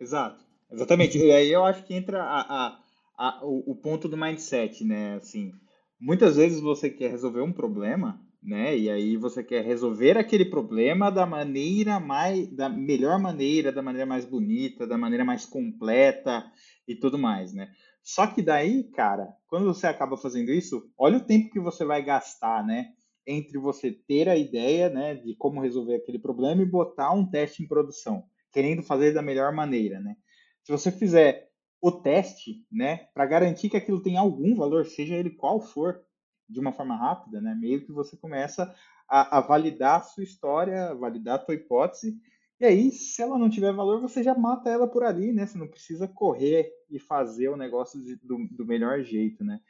[0.00, 1.18] Exato, exatamente.
[1.18, 2.80] E aí eu acho que entra a, a,
[3.18, 5.16] a, o, o ponto do mindset, né?
[5.16, 5.52] Assim,
[6.00, 8.76] muitas vezes você quer resolver um problema né?
[8.76, 14.04] E aí você quer resolver aquele problema da maneira mais, da melhor maneira, da maneira
[14.04, 16.44] mais bonita, da maneira mais completa
[16.86, 17.70] e tudo mais, né?
[18.02, 22.02] Só que daí, cara, quando você acaba fazendo isso, olha o tempo que você vai
[22.02, 22.88] gastar, né?
[23.26, 27.62] Entre você ter a ideia, né, de como resolver aquele problema e botar um teste
[27.62, 30.16] em produção, querendo fazer da melhor maneira, né?
[30.62, 31.48] Se você fizer
[31.80, 36.02] o teste, né, para garantir que aquilo tem algum valor, seja ele qual for,
[36.48, 37.54] de uma forma rápida, né?
[37.58, 38.74] Meio que você começa
[39.08, 42.18] a, a validar a sua história, validar a tua hipótese,
[42.60, 45.46] e aí, se ela não tiver valor, você já mata ela por ali, né?
[45.46, 49.60] Você não precisa correr e fazer o negócio de, do, do melhor jeito, né?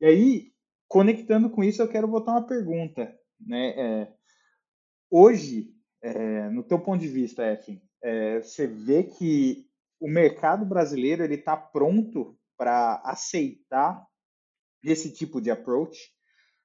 [0.00, 0.52] E aí,
[0.92, 3.70] conectando com isso, eu quero botar uma pergunta, né?
[3.70, 4.12] É,
[5.10, 9.66] hoje, é, no teu ponto de vista, Efim, é, você vê que
[9.98, 14.06] o mercado brasileiro ele está pronto para aceitar
[14.84, 15.98] esse tipo de approach.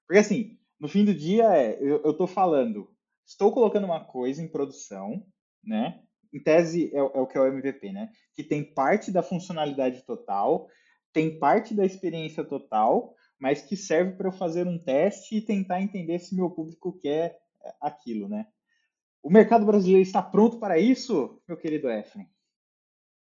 [0.06, 2.92] Porque assim, no fim do dia é, eu, estou falando,
[3.26, 5.26] estou colocando uma coisa em produção,
[5.64, 6.04] né?
[6.34, 8.12] Em tese é, é, o que é o MVP, né?
[8.36, 10.68] Que tem parte da funcionalidade total,
[11.14, 15.82] tem parte da experiência total, mas que serve para eu fazer um teste e tentar
[15.82, 18.48] entender se meu público quer é, aquilo, né?
[19.22, 22.28] O mercado brasileiro está pronto para isso, meu querido Efren?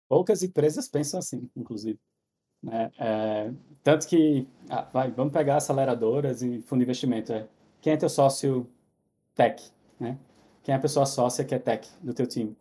[0.07, 1.99] Poucas empresas pensam assim, inclusive.
[2.61, 2.91] Né?
[2.99, 3.51] É,
[3.83, 7.33] tanto que, ah, vai, vamos pegar aceleradoras e fundo de investimento.
[7.33, 7.47] É,
[7.81, 8.69] quem é teu sócio
[9.35, 9.71] tech?
[9.99, 10.17] Né?
[10.63, 12.55] Quem é a pessoa sócia que é tech do teu time?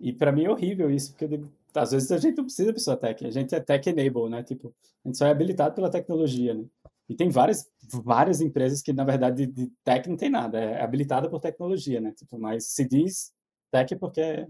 [0.00, 1.40] E para mim é horrível isso, porque
[1.74, 4.42] às vezes a gente não precisa de pessoa tech, a gente é tech enable, né?
[4.42, 4.74] Tipo,
[5.04, 6.64] a gente só é habilitado pela tecnologia, né?
[7.08, 7.66] E tem várias,
[8.04, 12.00] várias empresas que, na verdade, de, de tech não tem nada, é habilitada por tecnologia,
[12.00, 12.12] né?
[12.12, 13.32] Tipo, mas se diz
[13.70, 14.46] tech porque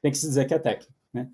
[0.00, 1.30] tem que se dizer que é tech, né?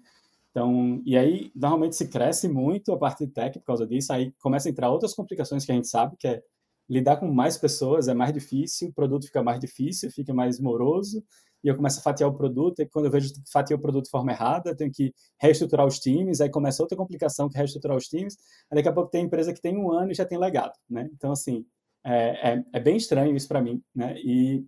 [0.51, 4.33] Então, e aí, normalmente se cresce muito a parte de tech por causa disso, aí
[4.41, 6.43] começa a entrar outras complicações que a gente sabe, que é
[6.89, 11.23] lidar com mais pessoas é mais difícil, o produto fica mais difícil, fica mais moroso,
[11.63, 14.05] e eu começo a fatiar o produto, e quando eu vejo que fatiei o produto
[14.05, 17.59] de forma errada, eu tenho que reestruturar os times, aí começa outra complicação que é
[17.59, 18.37] reestruturar os times,
[18.71, 21.09] aí daqui a pouco tem empresa que tem um ano e já tem legado, né?
[21.13, 21.67] Então, assim,
[22.05, 24.17] é, é, é bem estranho isso para mim, né?
[24.19, 24.65] E,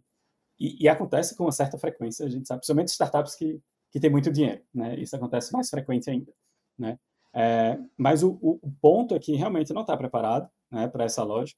[0.58, 4.10] e, e, acontece com uma certa frequência, a gente sabe, principalmente startups que, que têm
[4.10, 4.98] muito dinheiro, né?
[4.98, 6.32] Isso acontece mais frequente ainda,
[6.78, 6.98] né?
[7.32, 11.54] É, mas o, o, ponto é que realmente não está preparado né, para essa loja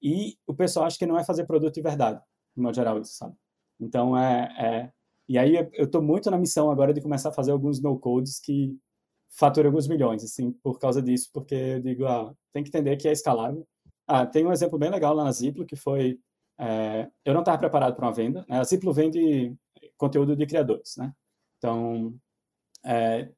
[0.00, 2.20] e o pessoal acha que não é fazer produto de verdade,
[2.54, 3.34] de modo geral, isso, sabe?
[3.80, 4.92] Então, é, é
[5.28, 8.78] e aí eu estou muito na missão agora de começar a fazer alguns no-codes que
[9.30, 13.08] faturam alguns milhões, assim, por causa disso, porque eu digo, ah, tem que entender que
[13.08, 13.66] é escalável.
[14.06, 16.18] Ah, tem um exemplo bem legal lá na Ziplo, que foi,
[16.58, 18.58] é, eu não estava preparado para uma venda, né?
[18.60, 19.54] a Ziplo vende
[19.96, 21.12] conteúdo de criadores, né?
[21.58, 22.14] Então,
[22.84, 23.30] é,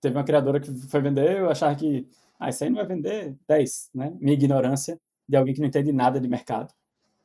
[0.00, 2.08] teve uma criadora que foi vender, eu achava que,
[2.38, 4.10] ah, isso aí não vai vender 10, né?
[4.20, 6.72] Minha ignorância de alguém que não entende nada de mercado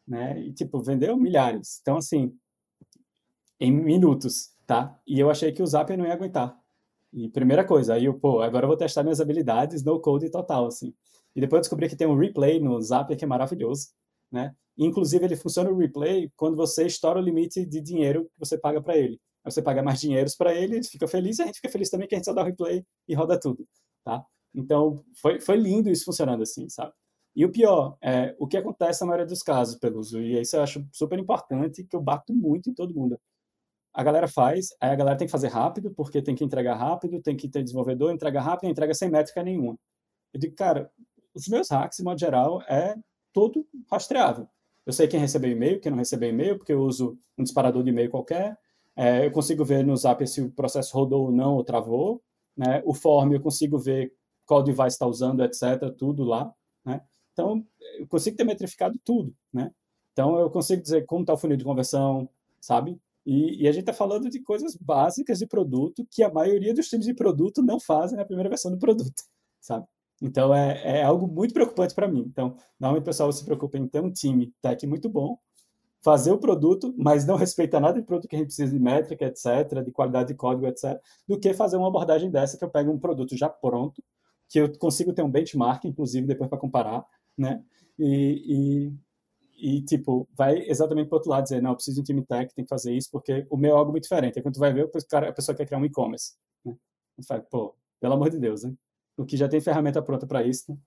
[0.09, 0.39] né?
[0.41, 1.79] E, tipo, vendeu milhares.
[1.81, 2.35] Então, assim,
[3.59, 4.99] em minutos, tá?
[5.05, 6.57] E eu achei que o Zapier não ia aguentar.
[7.13, 10.65] E primeira coisa, aí eu, pô, agora eu vou testar minhas habilidades no code total,
[10.65, 10.93] assim.
[11.35, 13.89] E depois eu descobri que tem um replay no Zapier que é maravilhoso,
[14.31, 14.55] né?
[14.77, 18.81] inclusive, ele funciona o replay quando você estoura o limite de dinheiro que você paga
[18.81, 19.19] para ele.
[19.43, 21.89] Aí você paga mais dinheiros para ele, ele fica feliz e a gente fica feliz
[21.89, 23.67] também que a gente só dá o replay e roda tudo,
[24.05, 24.23] tá?
[24.55, 26.93] Então, foi, foi lindo isso funcionando assim, sabe?
[27.35, 30.63] E o pior, é, o que acontece na maioria dos casos, Peluso, e isso eu
[30.63, 33.19] acho super importante, que eu bato muito em todo mundo.
[33.93, 37.21] A galera faz, aí a galera tem que fazer rápido, porque tem que entregar rápido,
[37.21, 39.77] tem que ter desenvolvedor, entrega rápido, entrega sem métrica nenhuma.
[40.33, 40.91] Eu digo, cara,
[41.33, 42.95] os meus hacks, de modo geral, é
[43.33, 44.47] todo rastreável.
[44.85, 47.89] Eu sei quem recebeu e-mail, quem não recebeu e-mail, porque eu uso um disparador de
[47.89, 48.57] e-mail qualquer.
[48.95, 52.21] É, eu consigo ver no Zap se o processo rodou ou não, ou travou.
[52.57, 52.81] Né?
[52.85, 54.13] O form eu consigo ver
[54.45, 56.53] qual device está usando, etc., tudo lá.
[57.39, 57.65] Então,
[57.97, 59.71] eu consigo ter metrificado tudo, né?
[60.11, 62.99] Então, eu consigo dizer como está o funil de conversão, sabe?
[63.25, 66.89] E, e a gente está falando de coisas básicas de produto que a maioria dos
[66.89, 69.23] times de produto não fazem na primeira versão do produto,
[69.61, 69.85] sabe?
[70.21, 72.25] Então, é, é algo muito preocupante para mim.
[72.27, 75.37] Então, normalmente o pessoal se preocupa em ter um time tech muito bom,
[76.01, 79.25] fazer o produto, mas não respeita nada de produto que a gente precisa de métrica,
[79.25, 82.91] etc., de qualidade de código, etc., do que fazer uma abordagem dessa que eu pego
[82.91, 84.03] um produto já pronto,
[84.49, 87.05] que eu consigo ter um benchmark, inclusive, depois para comparar,
[87.39, 87.63] né?
[87.97, 88.91] E,
[89.59, 92.03] e, e, tipo, vai exatamente para o outro lado, dizer, não, eu preciso de um
[92.03, 94.37] time tech, tem que fazer isso, porque o meu é algo muito diferente.
[94.37, 96.33] Aí quando tu vai ver, o cara, a pessoa quer criar um e-commerce.
[96.65, 96.75] Né?
[97.27, 98.73] Fala, pô, pelo amor de Deus, né?
[99.17, 100.77] O que já tem ferramenta pronta para isso, né?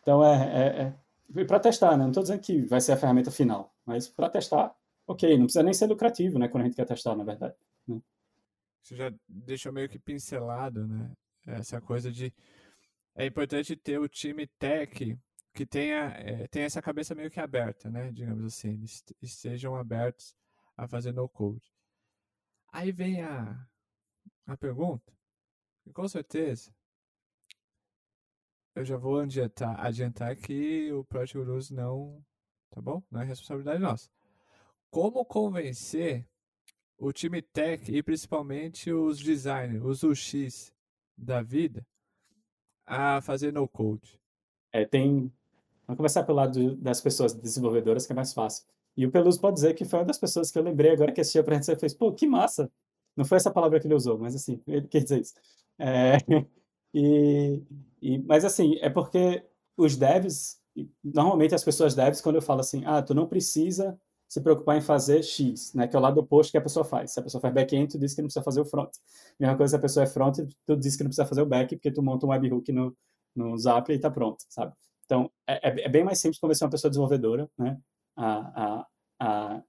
[0.00, 0.94] Então, é,
[1.36, 2.04] é, é para testar, né?
[2.04, 4.74] Não estou dizendo que vai ser a ferramenta final, mas para testar,
[5.06, 6.48] ok, não precisa nem ser lucrativo, né?
[6.48, 7.54] Quando a gente quer testar, na verdade.
[7.86, 8.00] Né?
[8.82, 11.10] Você já deixou meio que pincelado, né?
[11.46, 12.32] Essa coisa de
[13.14, 15.18] é importante ter o time tech
[15.52, 18.10] que tenha, é, tenha essa cabeça meio que aberta, né?
[18.12, 20.34] Digamos assim, eles estejam abertos
[20.76, 21.72] a fazer no code.
[22.72, 23.68] Aí vem a,
[24.46, 25.12] a pergunta,
[25.86, 26.74] e com certeza
[28.74, 32.24] eu já vou adiantar, adiantar que o Project Gurus não,
[32.70, 33.02] tá bom?
[33.10, 34.10] Não é responsabilidade nossa.
[34.90, 36.26] Como convencer
[36.96, 40.72] o time tech e principalmente os designers, os UX
[41.16, 41.86] da vida,
[42.86, 44.18] a fazer no code?
[44.72, 45.32] É, tem.
[45.92, 48.64] Vamos começar pelo lado das pessoas desenvolvedoras, que é mais fácil.
[48.96, 51.20] E o Peluso pode dizer que foi uma das pessoas que eu lembrei agora que
[51.20, 52.70] assistia pra gente e fez, pô, que massa!
[53.14, 55.34] Não foi essa palavra que ele usou, mas assim, ele quer dizer isso.
[55.78, 56.16] É,
[56.94, 57.62] e,
[58.00, 59.44] e, mas assim, é porque
[59.76, 60.58] os devs,
[61.04, 64.80] normalmente as pessoas devs, quando eu falo assim, ah, tu não precisa se preocupar em
[64.80, 65.86] fazer X, né?
[65.86, 67.10] Que é o lado oposto que a pessoa faz.
[67.12, 68.90] Se a pessoa faz back-end, tu diz que não precisa fazer o front.
[69.38, 71.76] Mesma coisa se a pessoa é front, tu diz que não precisa fazer o back,
[71.76, 72.96] porque tu monta um webhook no,
[73.36, 74.72] no Zap e tá pronto, sabe?
[75.04, 77.78] Então, é, é, é bem mais simples convencer uma pessoa desenvolvedora, né?
[78.16, 78.86] A,
[79.18, 79.62] a,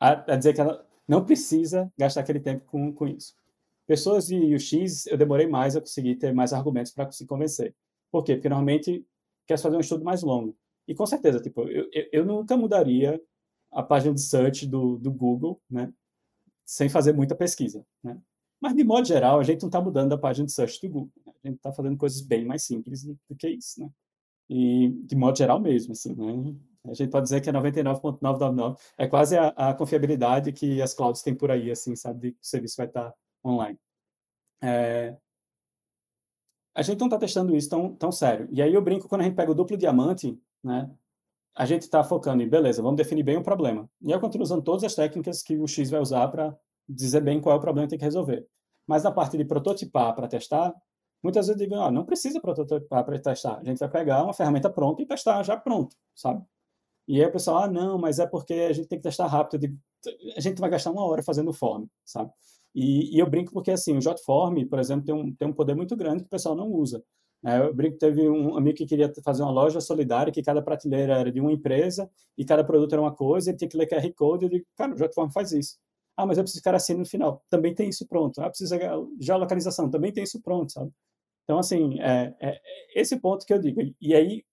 [0.00, 3.34] a, a, dizer que ela não precisa gastar aquele tempo com, com isso.
[3.86, 7.74] Pessoas de UX, eu demorei mais a conseguir ter mais argumentos para conseguir convencer.
[8.10, 8.34] Por quê?
[8.34, 9.06] Porque normalmente
[9.46, 10.56] quer fazer um estudo mais longo.
[10.86, 13.20] E com certeza, tipo, eu, eu, eu nunca mudaria
[13.72, 15.92] a página de search do, do Google, né?
[16.64, 18.20] Sem fazer muita pesquisa, né?
[18.60, 21.12] Mas, de modo geral, a gente não está mudando a página de search do Google.
[21.24, 21.32] Né?
[21.44, 23.90] A gente está fazendo coisas bem mais simples do, do, que isso, né?
[24.48, 26.54] E, de modo geral mesmo, assim, né?
[26.86, 28.78] A gente pode dizer que é 99.999.
[28.96, 32.20] É quase a, a, confiabilidade que as clouds têm por aí, assim, sabe?
[32.20, 33.12] De que o serviço vai estar
[33.44, 33.78] online.
[34.62, 35.16] É...
[36.74, 38.48] A gente não está testando isso tão, tão sério.
[38.50, 40.90] E aí eu brinco quando a gente pega o duplo diamante, né?
[41.58, 43.90] a gente está focando em, beleza, vamos definir bem o problema.
[44.00, 46.56] E eu continuo usando todas as técnicas que o X vai usar para
[46.88, 48.46] dizer bem qual é o problema que tem que resolver.
[48.86, 50.72] Mas na parte de prototipar para testar,
[51.22, 53.58] muitas vezes eu digo, ah, não precisa para testar.
[53.58, 56.44] A gente vai pegar uma ferramenta pronta e testar já pronto, sabe?
[57.08, 59.60] E aí o pessoal, ah, não, mas é porque a gente tem que testar rápido.
[59.60, 59.78] Digo,
[60.36, 62.30] a gente vai gastar uma hora fazendo form, sabe?
[62.74, 65.74] E, e, eu brinco porque, assim, o JotForm, por exemplo, tem um, tem um poder
[65.74, 67.02] muito grande que o pessoal não usa.
[67.44, 71.14] É, eu brinco teve um amigo que queria fazer uma loja solidária, que cada prateleira
[71.18, 74.12] era de uma empresa e cada produto era uma coisa, ele tinha que ler QR
[74.14, 74.44] Code.
[74.44, 75.78] Eu digo, cara, o JotForm faz isso.
[76.16, 77.42] Ah, mas eu preciso ficar assim no final.
[77.48, 78.40] Também tem isso pronto.
[78.40, 78.78] Ah, precisa
[79.20, 79.88] geolocalização.
[79.90, 80.90] Também tem isso pronto, sabe?
[81.48, 83.80] Então, assim, é, é, é esse ponto que eu digo.
[83.98, 84.44] E aí,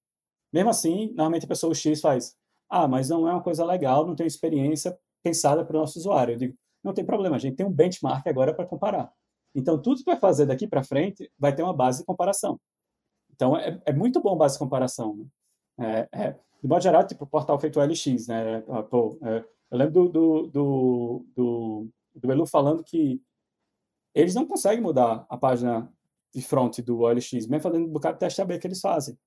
[0.53, 2.37] mesmo assim, normalmente a pessoa X faz,
[2.69, 6.35] ah, mas não é uma coisa legal, não tem experiência pensada para o nosso usuário.
[6.35, 9.11] Eu digo, não tem problema, a gente tem um benchmark agora para comparar.
[9.53, 12.57] Então, tudo que vai fazer daqui para frente vai ter uma base de comparação.
[13.33, 15.29] Então, é, é muito bom base de comparação.
[15.77, 16.07] Né?
[16.13, 16.31] É, é,
[16.61, 18.63] de modo geral, tipo, o portal feito LX, né?
[18.69, 23.21] Ah, pô, é, eu lembro do, do, do, do, do Elu falando que
[24.13, 25.91] eles não conseguem mudar a página
[26.35, 29.17] de front do OLX, mesmo fazendo um bocado de teste AB que eles fazem.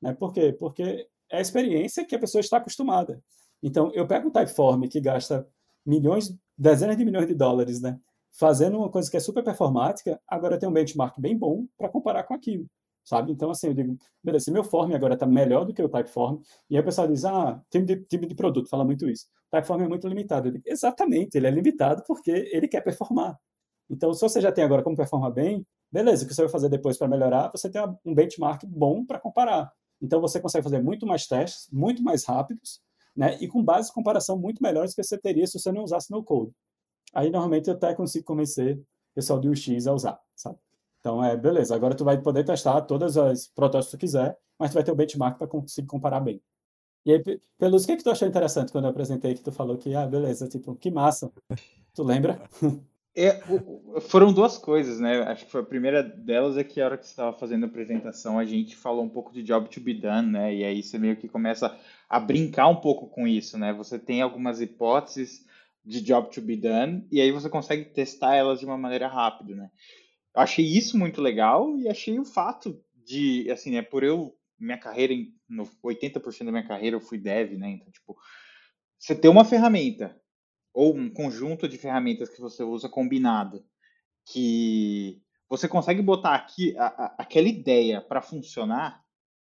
[0.00, 0.14] Né?
[0.14, 0.52] Por quê?
[0.58, 3.22] Porque é a experiência que a pessoa está acostumada.
[3.62, 5.46] Então, eu pego um Typeform que gasta
[5.84, 7.98] milhões, dezenas de milhões de dólares, né?
[8.32, 12.24] Fazendo uma coisa que é super performática, agora tem um benchmark bem bom para comparar
[12.24, 12.66] com aquilo,
[13.04, 13.30] sabe?
[13.30, 16.76] Então, assim, eu digo, beleza, meu form agora está melhor do que o Typeform, e
[16.76, 19.26] aí o pessoal diz, ah, time de, time de produto, fala muito isso.
[19.50, 20.50] Typeform é muito limitado.
[20.50, 23.38] Digo, Exatamente, ele é limitado porque ele quer performar.
[23.88, 26.68] Então, se você já tem agora como performar bem, beleza, o que você vai fazer
[26.68, 29.72] depois para melhorar, você tem um benchmark bom para comparar.
[30.02, 32.80] Então, você consegue fazer muito mais testes, muito mais rápidos,
[33.16, 33.38] né?
[33.40, 36.24] E com bases de comparação muito melhores que você teria se você não usasse no
[36.24, 36.50] code.
[37.14, 40.58] Aí, normalmente, eu até consigo convencer o pessoal do UX a usar, sabe?
[40.98, 44.72] Então, é, beleza, agora tu vai poder testar todas as protótipos que tu quiser, mas
[44.72, 46.42] tu vai ter o benchmark para conseguir comparar bem.
[47.06, 47.22] E aí,
[47.56, 50.06] Pelos, o que, que tu achou interessante quando eu apresentei que tu falou que, ah,
[50.08, 51.30] beleza, tipo, que massa.
[51.94, 52.42] Tu lembra?
[53.16, 53.40] É,
[54.08, 55.22] foram duas coisas, né?
[55.22, 57.68] Acho que foi a primeira delas é que a hora que você estava fazendo a
[57.68, 60.52] apresentação, a gente falou um pouco de job to be done, né?
[60.52, 63.72] E aí você meio que começa a brincar um pouco com isso, né?
[63.74, 65.46] Você tem algumas hipóteses
[65.84, 69.54] de job to be done e aí você consegue testar elas de uma maneira rápida,
[69.54, 69.70] né?
[70.34, 74.78] Eu achei isso muito legal e achei o fato de, assim, né, por eu minha
[74.78, 75.14] carreira
[75.48, 77.70] no 80% da minha carreira eu fui dev, né?
[77.70, 78.16] Então, tipo,
[78.98, 80.20] você ter uma ferramenta
[80.74, 83.64] ou um conjunto de ferramentas que você usa combinado,
[84.26, 89.00] que você consegue botar aqui a, a, aquela ideia para funcionar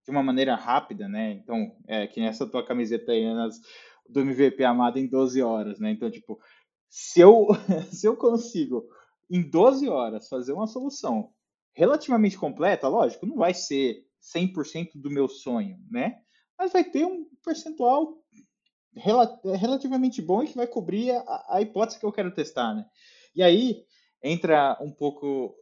[0.04, 1.32] de uma maneira rápida, né?
[1.32, 3.60] Então, é que nessa tua camiseta aí, nas,
[4.08, 5.90] do MVP amado em 12 horas, né?
[5.90, 6.40] Então, tipo,
[6.88, 7.48] se eu,
[7.90, 8.88] se eu consigo
[9.28, 11.32] em 12 horas fazer uma solução
[11.74, 16.20] relativamente completa, lógico, não vai ser 100% do meu sonho, né?
[16.56, 18.16] Mas vai ter um percentual
[18.96, 22.86] é relativamente bom e que vai cobrir a, a, hipótese que eu quero testar, né?
[23.34, 23.84] E aí
[24.22, 25.54] entra um pouco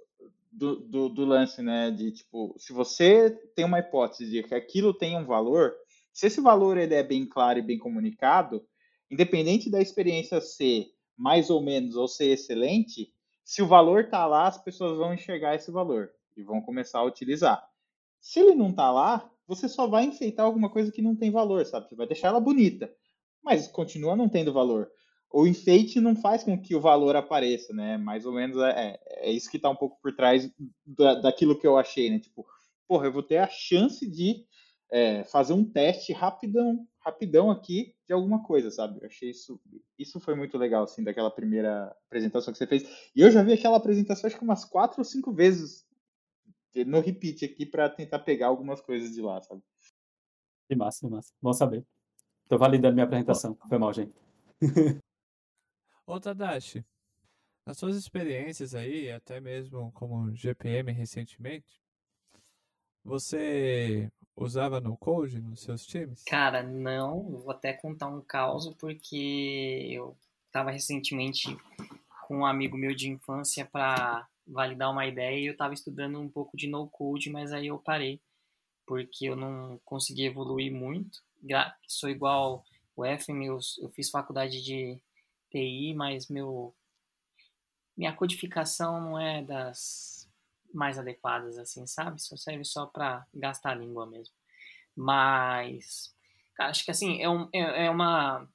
[0.52, 1.90] do, do, do, lance, né?
[1.90, 5.74] De tipo, se você tem uma hipótese de que aquilo tem um valor,
[6.12, 8.64] se esse valor ele é bem claro e bem comunicado,
[9.10, 13.12] independente da experiência ser mais ou menos ou ser excelente,
[13.44, 17.04] se o valor tá lá, as pessoas vão enxergar esse valor e vão começar a
[17.04, 17.68] utilizar.
[18.20, 21.66] Se ele não tá lá, você só vai enfeitar alguma coisa que não tem valor,
[21.66, 21.88] sabe?
[21.88, 22.90] Você vai deixar ela bonita
[23.44, 24.90] mas continua não tendo valor.
[25.30, 27.98] O enfeite não faz com que o valor apareça, né?
[27.98, 30.50] Mais ou menos é, é isso que está um pouco por trás
[30.86, 32.18] da, daquilo que eu achei, né?
[32.18, 32.46] Tipo,
[32.86, 34.46] porra, eu vou ter a chance de
[34.90, 39.00] é, fazer um teste rapidão, rapidão aqui de alguma coisa, sabe?
[39.00, 39.60] Eu achei isso,
[39.98, 42.84] isso foi muito legal, assim, daquela primeira apresentação que você fez.
[43.14, 45.84] E eu já vi aquela apresentação acho que umas quatro ou cinco vezes
[46.86, 49.62] no repeat aqui para tentar pegar algumas coisas de lá, sabe?
[50.68, 51.32] Que massa, que massa.
[51.42, 51.84] Bom saber.
[52.48, 53.56] Tô validando minha apresentação.
[53.68, 54.14] Foi mal, gente.
[56.06, 56.84] Ô, Tadashi,
[57.66, 61.80] nas suas experiências aí, até mesmo como GPM recentemente,
[63.02, 66.22] você usava no code nos seus times?
[66.24, 67.38] Cara, não.
[67.38, 70.14] Vou até contar um caos, porque eu
[70.46, 71.56] estava recentemente
[72.26, 76.28] com um amigo meu de infância para validar uma ideia e eu estava estudando um
[76.28, 78.20] pouco de no code, mas aí eu parei
[78.86, 81.23] porque eu não consegui evoluir muito
[81.86, 82.64] sou igual
[82.96, 85.00] o FM, eu, eu fiz faculdade de
[85.50, 86.74] TI, mas meu
[87.96, 90.28] minha codificação não é das
[90.72, 92.20] mais adequadas, assim, sabe?
[92.20, 94.34] Só serve só para gastar a língua mesmo.
[94.96, 96.12] Mas,
[96.58, 98.48] acho que assim, é, um, é, é, uma,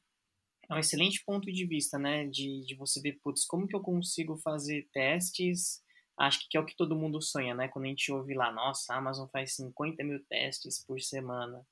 [0.69, 2.27] é um excelente ponto de vista, né?
[2.27, 5.81] De, de você ver, putz, como que eu consigo fazer testes?
[6.17, 7.69] Acho que é o que todo mundo sonha, né?
[7.69, 11.65] Quando a gente ouve lá, nossa, a Amazon faz 50 mil testes por semana.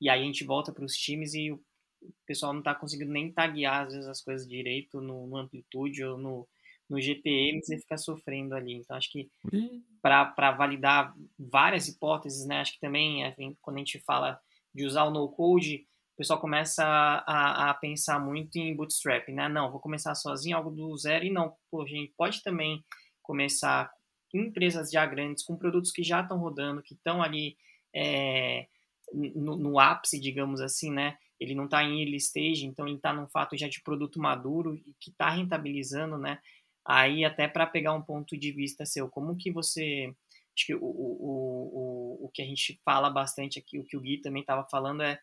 [0.00, 1.60] E aí a gente volta para os times e o
[2.26, 6.18] pessoal não está conseguindo nem taguear às vezes as coisas direito no, no Amplitude ou
[6.18, 6.48] no,
[6.88, 8.74] no GTM você fica sofrendo ali.
[8.74, 9.28] Então, acho que
[10.02, 12.60] para validar várias hipóteses, né?
[12.60, 13.22] Acho que também,
[13.60, 14.40] quando a gente fala
[14.74, 19.48] de usar o no-code, o pessoal começa a, a, pensar muito em bootstrap, né?
[19.48, 22.82] Não, vou começar sozinho, algo do zero, e não, pô, a gente pode também
[23.22, 23.90] começar
[24.32, 27.56] em empresas já grandes, com produtos que já estão rodando, que estão ali
[27.94, 28.66] é,
[29.12, 31.16] no, no, ápice, digamos assim, né?
[31.38, 34.74] Ele não está em early stage, então ele está num fato já de produto maduro
[34.74, 36.38] e que está rentabilizando, né?
[36.84, 40.14] Aí até para pegar um ponto de vista seu, como que você
[40.56, 44.00] acho que o, o, o, o que a gente fala bastante aqui, o que o
[44.00, 45.20] Gui também estava falando é,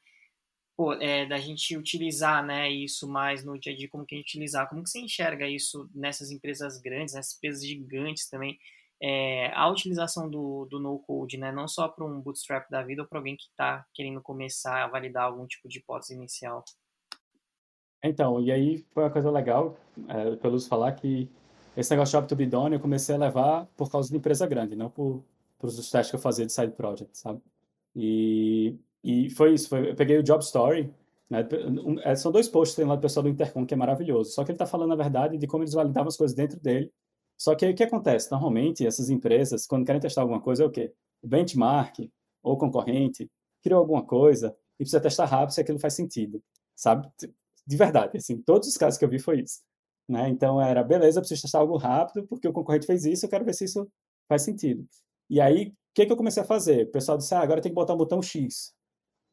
[0.77, 4.17] pô, é da gente utilizar né, isso mais no dia a dia, como que a
[4.17, 8.59] gente utilizar, como que você enxerga isso nessas empresas grandes, nessas empresas gigantes também,
[9.05, 13.07] é, a utilização do, do no-code, né, não só para um bootstrap da vida ou
[13.07, 16.63] para alguém que está querendo começar a validar algum tipo de hipótese inicial.
[18.01, 19.75] Então, e aí foi uma coisa legal,
[20.07, 21.29] é, pelo falar que
[21.75, 24.47] esse negócio de job to be done eu comecei a levar por causa de empresa
[24.47, 25.21] grande, não por,
[25.59, 27.41] por os testes que eu fazia de side project, sabe?
[27.93, 30.89] E, e foi isso, foi, eu peguei o Job Story,
[31.29, 31.45] né,
[31.85, 34.45] um, é, são dois posts tem lá do pessoal do Intercom, que é maravilhoso, só
[34.45, 36.89] que ele está falando, na verdade, de como eles validavam as coisas dentro dele,
[37.37, 38.31] só que aí o que acontece?
[38.31, 40.93] Normalmente, essas empresas, quando querem testar alguma coisa, é o quê?
[41.21, 42.09] Benchmark
[42.41, 43.29] ou concorrente
[43.61, 46.43] criou alguma coisa e precisa testar rápido se aquilo faz sentido,
[46.75, 47.07] sabe?
[47.65, 49.61] De verdade, assim, todos os casos que eu vi foi isso.
[50.07, 50.27] Né?
[50.29, 53.53] Então era, beleza, preciso testar algo rápido, porque o concorrente fez isso, eu quero ver
[53.53, 53.87] se isso
[54.27, 54.85] faz sentido.
[55.29, 56.87] E aí, o que, que eu comecei a fazer?
[56.87, 58.73] O pessoal disse, ah, agora tem que botar um botão X.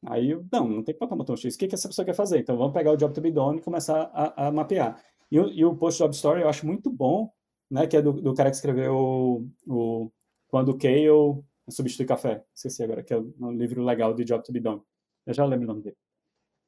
[0.07, 1.55] Aí eu, não, não tem que botar um botão X.
[1.55, 2.39] O que, que essa pessoa quer fazer?
[2.39, 5.03] Então vamos pegar o Job to be done e começar a, a mapear.
[5.31, 7.31] E, e, o Post Job Story eu acho muito bom,
[7.71, 7.87] né?
[7.87, 10.13] Que é do, do cara que escreveu o, o
[10.49, 12.45] Quando Kale substitui café.
[12.55, 14.83] Esqueci agora, que é um livro legal de Job to be done.
[15.27, 15.97] Eu já lembro o nome dele.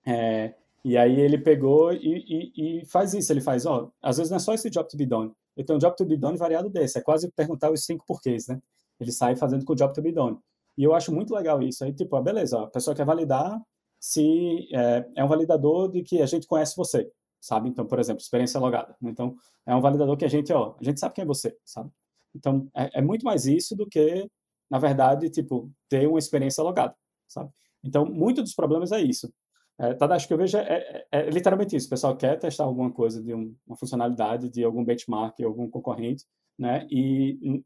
[0.07, 4.31] É, e aí ele pegou e, e, e faz isso, ele faz, ó, às vezes
[4.31, 6.37] não é só esse job to be done, ele tem um job to be done
[6.37, 8.61] variado desse, é quase perguntar os cinco porquês, né?
[8.99, 10.39] Ele sai fazendo com o job to be done.
[10.77, 11.85] E eu acho muito legal isso.
[11.85, 13.61] Aí, tipo, ah, beleza, a pessoa quer validar
[14.01, 17.11] se é, é, um validador de que a gente conhece você,
[17.43, 17.69] sabe?
[17.69, 18.95] Então, por exemplo, experiência logada.
[19.03, 19.35] Então,
[19.67, 21.91] é um validador que a gente, ó, a gente sabe quem é você, sabe?
[22.35, 24.31] Então, é, é muito mais isso do que,
[24.71, 26.95] na verdade, tipo, ter uma experiência logada,
[27.27, 27.51] sabe?
[27.83, 29.33] Então, muito dos problemas é isso.
[29.79, 31.89] É, Tadashi, que eu vejo é, é, é, literalmente isso.
[31.89, 36.25] O pessoal quer testar alguma coisa de um, uma funcionalidade de algum benchmark, algum concorrente,
[36.57, 36.87] né?
[36.89, 37.65] E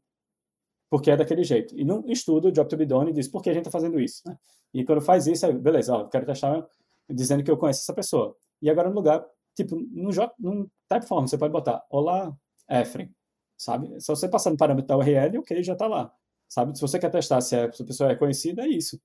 [0.89, 1.77] porque é daquele jeito.
[1.77, 3.71] E não estuda o job to be done e diz por que a gente está
[3.71, 4.37] fazendo isso, né?
[4.73, 6.65] E quando faz isso, é, beleza, ó, quero testar
[7.09, 8.35] dizendo que eu conheço essa pessoa.
[8.61, 9.23] E agora no lugar,
[9.57, 12.35] tipo, no, no Typeform, você pode botar, olá,
[12.69, 13.09] Efren,
[13.57, 13.99] sabe?
[13.99, 16.13] Se você passar no parâmetro da URL, ok, já está lá,
[16.47, 16.75] sabe?
[16.75, 19.01] Se você quer testar se, a pessoa é conhecida, é isso,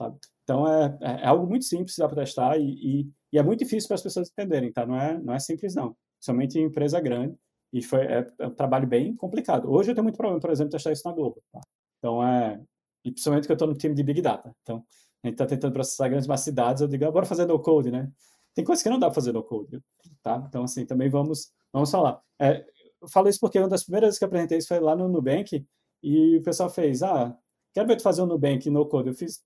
[0.00, 0.18] sabe?
[0.44, 3.58] Então, é, é, é algo muito simples, dá para testar e, e, e, é muito
[3.58, 4.86] difícil para as pessoas entenderem, tá?
[4.86, 5.96] Não é, não é simples, não.
[6.20, 7.36] Somente em empresa grande.
[7.72, 9.70] E foi, é, é, um trabalho bem complicado.
[9.70, 11.42] Hoje eu tenho muito problema, por exemplo, testar isso na Globo.
[11.52, 11.60] Tá?
[11.98, 12.60] Então, é...
[13.04, 14.54] E principalmente que eu estou no time de Big Data.
[14.62, 14.84] Então,
[15.22, 17.90] a gente está tentando processar grandes massas de dados, eu digo, bora fazer no code,
[17.90, 18.10] né?
[18.56, 19.80] Tem coisas que não dá para fazer no code,
[20.22, 20.42] tá?
[20.48, 22.20] Então, assim, também vamos, vamos falar.
[22.40, 22.64] É,
[23.00, 25.64] eu falo isso porque uma das primeiras vezes que apresentei isso foi lá no Nubank,
[26.02, 27.36] e o pessoal fez, ah,
[27.74, 29.08] quero ver tu fazer um Nubank no code.
[29.08, 29.42] Eu fiz,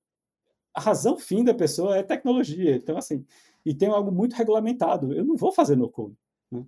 [0.74, 2.76] a razão fim da pessoa é tecnologia.
[2.76, 3.24] Então, assim,
[3.64, 5.12] e tem algo muito regulamentado.
[5.12, 6.16] Eu não vou fazer no code.
[6.50, 6.64] Né?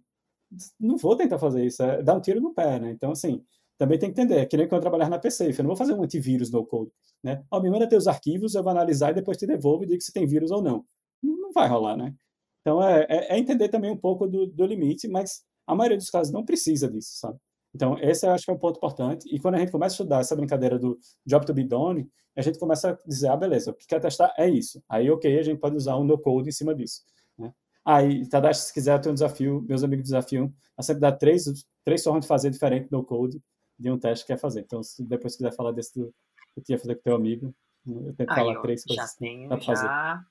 [0.80, 1.82] Não vou tentar fazer isso.
[1.82, 2.90] É dar um tiro no pé, né?
[2.90, 3.44] Então, assim,
[3.78, 4.40] também tem que entender.
[4.40, 5.50] É que nem quando eu trabalhar na PC.
[5.50, 6.90] Eu não vou fazer um antivírus no code.
[7.22, 7.44] Né?
[7.50, 10.12] Ó, me manda teus arquivos, eu vou analisar e depois te devolvo e digo se
[10.12, 10.84] tem vírus ou não.
[11.22, 12.14] Não vai rolar, né?
[12.62, 16.10] Então, é, é, é entender também um pouco do, do limite, mas a maioria dos
[16.10, 17.38] casos não precisa disso, sabe?
[17.74, 19.28] Então, esse eu acho que é um ponto importante.
[19.34, 22.42] E quando a gente começa a estudar essa brincadeira do job to be done, a
[22.42, 24.82] gente começa a dizer, ah, beleza, o que quer testar é isso.
[24.88, 27.02] Aí, ok, a gente pode usar um no-code em cima disso.
[27.38, 27.52] Né?
[27.84, 31.44] Aí, Tadashi, se quiser ter um desafio, meus amigos desafiam a sempre dar três,
[31.84, 33.40] três formas de fazer diferente no-code
[33.78, 34.60] de um teste que quer fazer.
[34.60, 36.14] Então, se depois quiser falar desse do
[36.54, 37.54] que eu tinha fazer com teu amigo,
[37.86, 39.86] eu tento falar três coisas já tenho, que fazer.
[39.86, 40.24] Já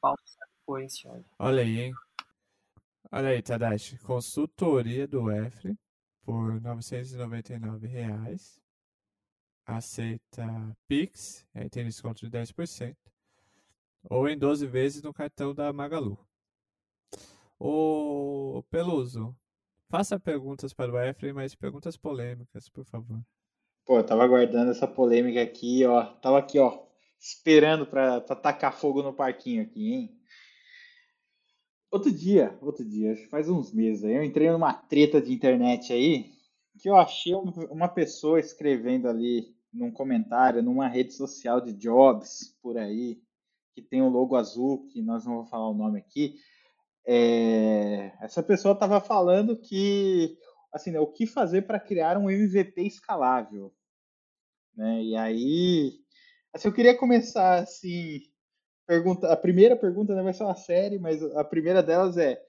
[0.62, 1.04] depois,
[1.38, 1.94] Olha aí, hein?
[3.13, 3.97] Olha aí, Tadashi.
[3.97, 5.78] Consultoria do EFRE
[6.24, 8.58] por 999 reais.
[9.65, 10.48] Aceita
[10.88, 12.96] Pix, aí tem desconto de 10%.
[14.10, 16.17] Ou em 12 vezes no cartão da Magalu.
[17.60, 19.36] O Peluso,
[19.90, 23.21] faça perguntas para o Efraim, mas perguntas polêmicas, por favor.
[23.86, 26.06] Pô, eu tava aguardando essa polêmica aqui, ó.
[26.06, 26.81] Tava aqui, ó,
[27.19, 30.21] esperando para tacar fogo no parquinho aqui, hein?
[31.92, 36.31] Outro dia, outro dia, faz uns meses aí, eu entrei numa treta de internet aí,
[36.79, 37.33] que eu achei
[37.69, 43.21] uma pessoa escrevendo ali num comentário, numa rede social de jobs por aí,
[43.73, 46.35] que tem um logo azul, que nós não vamos falar o nome aqui.
[47.06, 50.37] É, essa pessoa estava falando que
[50.71, 53.73] assim, né, o que fazer para criar um MVP escalável,
[54.75, 55.04] né?
[55.04, 56.00] E aí,
[56.54, 58.21] assim, eu queria começar assim,
[58.86, 62.42] pergunta, a primeira pergunta não vai ser uma série, mas a primeira delas é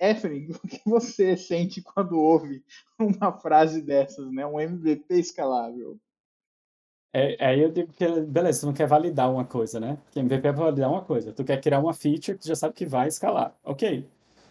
[0.00, 2.62] Efren, o que você sente quando ouve
[2.98, 4.46] uma frase dessas, né?
[4.46, 5.98] Um MVP escalável?
[7.12, 9.98] É, aí eu digo que, beleza, tu não quer validar uma coisa, né?
[10.10, 11.32] Que MVP é validar uma coisa.
[11.32, 13.56] Tu quer criar uma feature que tu já sabe que vai escalar.
[13.64, 14.06] Ok.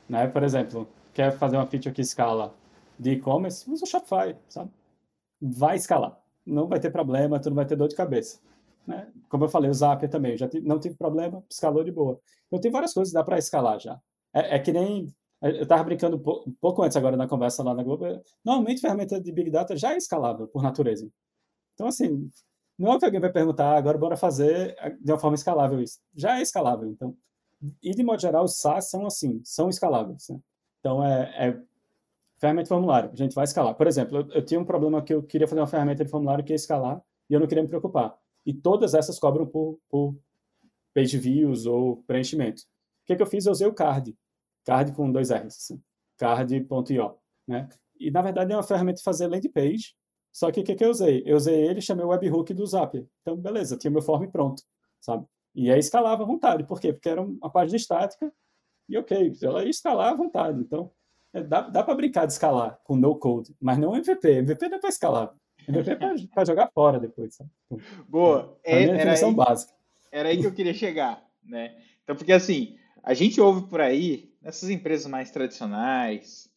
[0.10, 0.28] Né?
[0.28, 2.56] Por exemplo, quer fazer uma feature que escala
[2.98, 4.72] de e-commerce, usa o Shopify, sabe?
[5.40, 6.20] Vai escalar.
[6.46, 8.40] Não vai ter problema, tu não vai ter dor de cabeça.
[8.88, 9.12] Né?
[9.30, 12.20] Como eu falei, o Zapier também, já não tive problema, escalou de boa.
[12.48, 14.00] Então tem várias coisas que dá para escalar já.
[14.34, 15.08] É, é, que nem
[15.42, 18.06] eu estava brincando um pouco antes agora na conversa lá na Globo.
[18.44, 21.10] Normalmente ferramenta de Big Data já é escalável por natureza.
[21.74, 22.30] Então assim,
[22.78, 26.00] não é que alguém vai perguntar, ah, agora bora fazer de uma forma escalável isso.
[26.16, 26.90] Já é escalável.
[26.90, 27.16] Então,
[27.82, 30.28] e de modo geral, os SaaS são assim, são escaláveis.
[30.30, 30.40] Né?
[30.80, 31.62] Então é, é
[32.38, 33.76] ferramenta de formulário, a gente vai escalar.
[33.76, 36.44] Por exemplo, eu, eu tinha um problema que eu queria fazer uma ferramenta de formulário
[36.44, 38.18] que ia escalar e eu não queria me preocupar.
[38.46, 40.16] E todas essas cobram por, por
[40.94, 42.62] page views ou preenchimento.
[42.62, 43.46] O que, que eu fiz?
[43.46, 44.16] Eu usei o card.
[44.66, 45.56] Card com dois R's.
[45.58, 45.82] Assim.
[46.18, 47.16] Card.io.
[47.48, 47.70] Né?
[48.00, 49.96] E, na verdade, é uma ferramenta de fazer landing page.
[50.32, 51.24] Só que o que, que eu usei?
[51.26, 52.98] Eu usei ele e chamei o webhook do Zap.
[53.22, 54.62] Então, beleza, tinha meu form pronto,
[55.00, 55.26] sabe?
[55.54, 56.66] E aí escalava à vontade.
[56.66, 56.92] Por quê?
[56.92, 58.32] Porque era uma página estática
[58.90, 60.60] e ok, ela ia escalar à vontade.
[60.60, 60.92] Então,
[61.34, 64.30] é, dá, dá para brincar de escalar com no code, mas não MVP.
[64.40, 65.34] MVP não é para escalar.
[66.34, 67.36] Para jogar fora depois.
[67.36, 67.50] Sabe?
[68.08, 68.58] Boa.
[68.64, 69.74] É, a definição aí, básica.
[70.12, 71.76] Era aí que eu queria chegar, né?
[72.04, 76.50] Então, porque assim, a gente ouve por aí, nessas empresas mais tradicionais,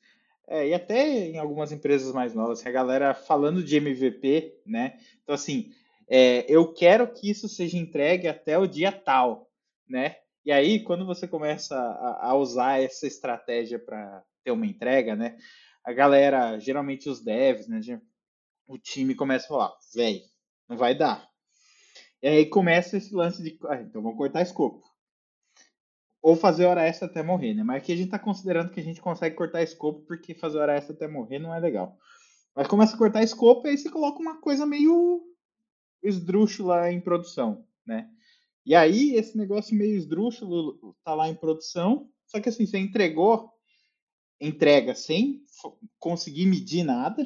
[0.47, 4.99] é, e até em algumas empresas mais novas, a galera falando de MVP, né?
[5.23, 5.73] Então, assim,
[6.09, 9.51] é, eu quero que isso seja entregue até o dia tal,
[9.87, 10.17] né?
[10.45, 15.37] E aí, quando você começa a, a usar essa estratégia para ter uma entrega, né?
[15.85, 17.81] A galera, geralmente os devs, né?
[18.69, 20.21] O time começa a falar, velho,
[20.69, 21.27] não vai dar.
[22.23, 24.87] E aí começa esse lance de, ah, então vamos cortar escopo.
[26.21, 27.63] Ou fazer hora extra até morrer, né?
[27.63, 30.77] Mas aqui a gente tá considerando que a gente consegue cortar escopo porque fazer hora
[30.77, 31.97] extra até morrer não é legal.
[32.55, 35.25] Mas começa a cortar escopo e aí você coloca uma coisa meio
[36.03, 38.11] esdrúxula em produção, né?
[38.67, 43.51] E aí esse negócio meio esdrúxulo tá lá em produção, só que assim, você entregou,
[44.41, 45.43] entrega sem
[45.99, 47.25] conseguir medir nada,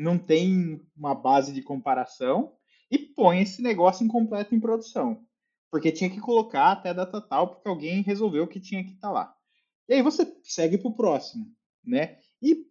[0.00, 2.54] não tem uma base de comparação
[2.90, 5.26] e põe esse negócio incompleto em produção.
[5.70, 9.08] Porque tinha que colocar até a data tal, porque alguém resolveu que tinha que estar
[9.08, 9.34] tá lá.
[9.86, 11.46] E aí você segue para o próximo,
[11.84, 12.18] né?
[12.42, 12.66] E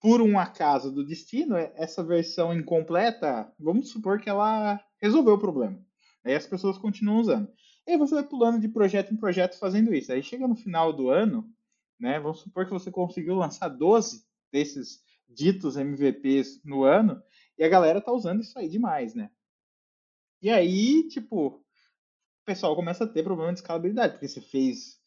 [0.00, 5.40] por um acaso do destino, é, essa versão incompleta, vamos supor que ela resolveu o
[5.40, 5.78] problema.
[6.24, 7.52] Aí as pessoas continuam usando.
[7.86, 10.12] E aí você vai pulando de projeto em projeto fazendo isso.
[10.12, 11.52] Aí chega no final do ano,
[11.98, 12.20] né?
[12.20, 15.00] Vamos supor que você conseguiu lançar 12 desses
[15.30, 17.22] ditos MVPs no ano,
[17.58, 19.30] e a galera tá usando isso aí demais, né?
[20.42, 21.64] E aí, tipo, o
[22.44, 24.98] pessoal começa a ter problema de escalabilidade, porque você fez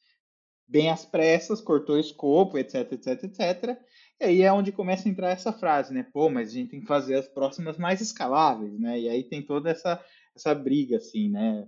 [0.67, 3.80] bem às pressas, cortou escopo, etc, etc, etc.
[4.19, 6.03] E aí é onde começa a entrar essa frase, né?
[6.13, 8.99] Pô, mas a gente tem que fazer as próximas mais escaláveis, né?
[8.99, 10.03] E aí tem toda essa,
[10.36, 11.67] essa briga, assim, né?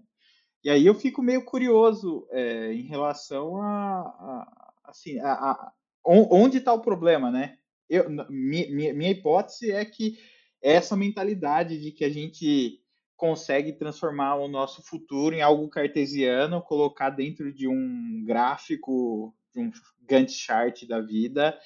[0.64, 5.74] E aí eu fico meio curioso é, em relação a, a assim, a, a,
[6.06, 7.58] onde está o problema, né?
[7.90, 10.18] Eu, minha, minha hipótese é que
[10.62, 12.82] essa mentalidade de que a gente
[13.16, 19.72] consegue transformar o nosso futuro em algo cartesiano, colocar dentro de um gráfico, de um
[20.02, 21.58] Gantt chart da vida,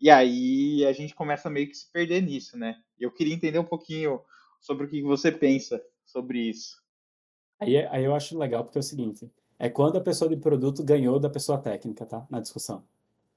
[0.00, 2.76] e aí a gente começa meio que se perder nisso, né?
[2.98, 4.20] Eu queria entender um pouquinho
[4.60, 6.82] sobre o que você pensa sobre isso.
[7.58, 10.84] Aí, aí eu acho legal porque é o seguinte, é quando a pessoa de produto
[10.84, 12.26] ganhou da pessoa técnica, tá?
[12.30, 12.84] Na discussão.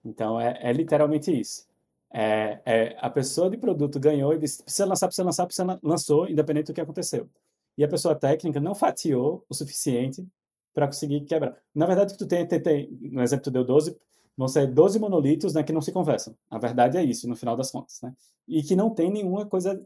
[0.06, 1.68] Então é, é literalmente isso.
[2.14, 6.28] É, é, a pessoa de produto ganhou e disse: precisa lançar, precisa lançar, precisa lançou,
[6.30, 7.30] independente do que aconteceu.
[7.78, 10.26] E a pessoa técnica não fatiou o suficiente
[10.74, 11.57] para conseguir quebrar.
[11.74, 13.97] Na verdade, o que tu tem, tem, tem, no exemplo tu deu 12,
[14.38, 16.36] vão ser 12 monolitos né, que não se conversam.
[16.49, 17.99] A verdade é isso, no final das contas.
[18.01, 18.14] Né?
[18.47, 19.82] E que não tem nenhuma coisa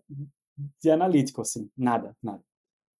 [0.81, 2.41] de analítico, assim, nada, nada.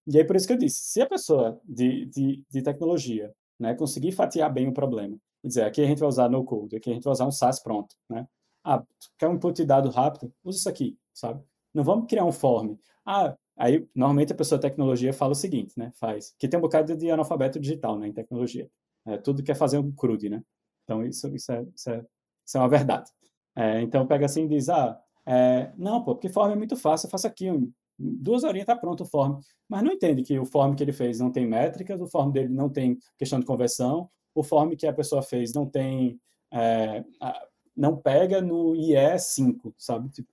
[0.07, 3.73] E aí, por isso que eu disse, se a pessoa de, de, de tecnologia né,
[3.73, 6.91] conseguir fatiar bem o problema, e dizer, aqui a gente vai usar no code, aqui
[6.91, 8.27] a gente vai usar um SaaS pronto, né?
[8.65, 8.83] Ah,
[9.17, 10.33] quer um input de dado rápido?
[10.43, 11.43] Usa isso aqui, sabe?
[11.73, 12.75] Não vamos criar um form.
[13.05, 15.91] Ah, aí normalmente a pessoa de tecnologia fala o seguinte, né?
[15.99, 16.33] Faz.
[16.39, 18.07] Que tem um bocado de analfabeto digital, né?
[18.07, 18.69] Em tecnologia.
[19.05, 20.41] É, tudo quer fazer um crude, né?
[20.83, 22.03] Então isso, isso, é, isso, é,
[22.45, 23.11] isso é uma verdade.
[23.55, 27.07] É, então pega assim e diz, ah, é, não, pô, porque form é muito fácil,
[27.07, 29.39] eu faço aqui, um, duas horinhas tá pronto o form.
[29.69, 32.49] Mas não entende que o form que ele fez não tem métricas, o form dele
[32.49, 36.19] não tem questão de conversão, o form que a pessoa fez não tem
[36.53, 37.03] é,
[37.75, 40.09] não pega no IE5, sabe?
[40.09, 40.29] Tipo,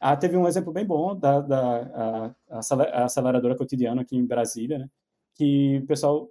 [0.00, 4.78] ah, teve um exemplo bem bom da, da a, a aceleradora cotidiana aqui em Brasília,
[4.78, 4.90] né?
[5.34, 6.30] Que o pessoal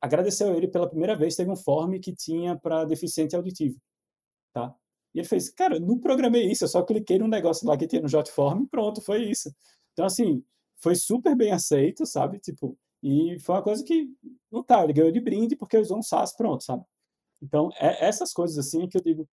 [0.00, 3.80] agradeceu ele pela primeira vez, teve um form que tinha para deficiente auditivo,
[4.52, 4.74] tá?
[5.14, 8.02] E ele fez, cara, não programei isso, eu só cliquei num negócio lá que tinha
[8.02, 9.54] no Jotform e pronto, foi isso.
[9.92, 10.44] Então, assim,
[10.78, 12.38] foi super bem aceito, sabe?
[12.40, 14.08] Tipo, e foi uma coisa que,
[14.50, 16.84] não tá, ele ganhou de brinde porque usou um SaaS, pronto, sabe?
[17.42, 19.28] Então, é essas coisas assim que eu digo,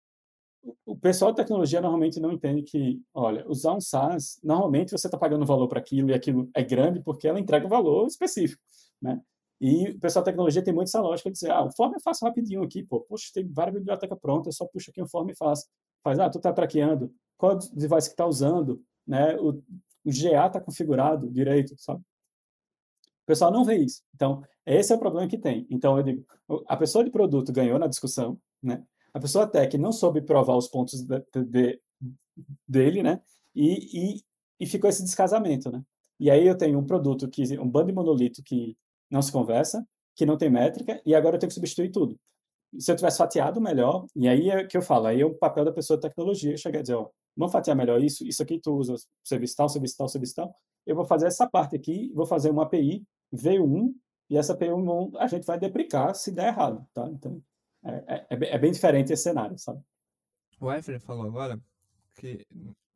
[0.85, 5.17] o pessoal de tecnologia normalmente não entende que, olha, usar um SaaS, normalmente você está
[5.17, 8.61] pagando valor para aquilo e aquilo é grande porque ela entrega um valor específico,
[9.01, 9.19] né?
[9.59, 12.01] E o pessoal de tecnologia tem muito essa lógica de dizer, ah, o form eu
[12.01, 15.29] faço rapidinho aqui, pô, poxa, tem várias bibliotecas prontas, eu só puxo aqui o form
[15.29, 15.67] e faço.
[16.03, 19.35] Faz, ah, tu tá traqueando, qual device que tá usando, né?
[19.37, 19.49] O,
[20.03, 22.01] o GA tá configurado direito, sabe?
[22.01, 24.01] O pessoal não vê isso.
[24.15, 25.67] Então, esse é o problema que tem.
[25.69, 26.25] Então, eu digo,
[26.67, 28.83] a pessoa de produto ganhou na discussão, né?
[29.13, 31.81] A pessoa tech não soube provar os pontos de, de,
[32.67, 33.21] dele, né?
[33.53, 34.21] E, e,
[34.59, 35.83] e ficou esse descasamento, né?
[36.19, 38.77] E aí eu tenho um produto que um bando de monolito que
[39.09, 39.85] não se conversa,
[40.15, 42.17] que não tem métrica, e agora eu tenho que substituir tudo.
[42.77, 45.65] Se eu tivesse fatiado melhor, e aí é que eu falo, aí é o papel
[45.65, 48.73] da pessoa de tecnologia, chegar a dizer, ó, vamos fatiar melhor isso, isso aqui tu
[48.75, 50.55] usa serviço tal, serviço tal, serviço tal,
[50.85, 53.03] eu vou fazer essa parte aqui, vou fazer uma API
[53.33, 53.93] V1,
[54.29, 54.69] e essa API
[55.17, 57.09] a gente vai deprecar se der errado, tá?
[57.11, 57.41] Então,
[57.83, 59.83] é, é, é bem diferente esse cenário, sabe?
[60.59, 61.59] O Efren falou agora
[62.15, 62.45] que,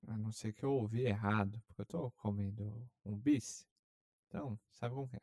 [0.08, 3.68] a não ser que eu ouvi errado, porque eu tô comendo um bis,
[4.28, 5.20] então, sabe como é?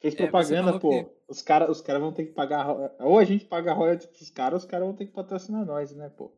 [0.00, 0.90] Fez é, propaganda, é, pô.
[0.90, 1.10] Que...
[1.26, 2.68] Os caras os cara vão ter que pagar.
[3.00, 5.94] Ou a gente paga royalties pros caras, ou os caras vão ter que patrocinar nós,
[5.94, 6.32] né, pô?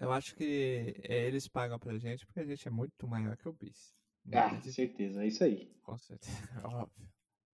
[0.00, 3.48] Eu acho que é, eles pagam pra gente porque a gente é muito maior que
[3.48, 3.94] o BIS.
[4.32, 5.72] Ah, com certeza, é isso aí.
[5.82, 6.32] Com certeza,
[6.64, 7.08] óbvio.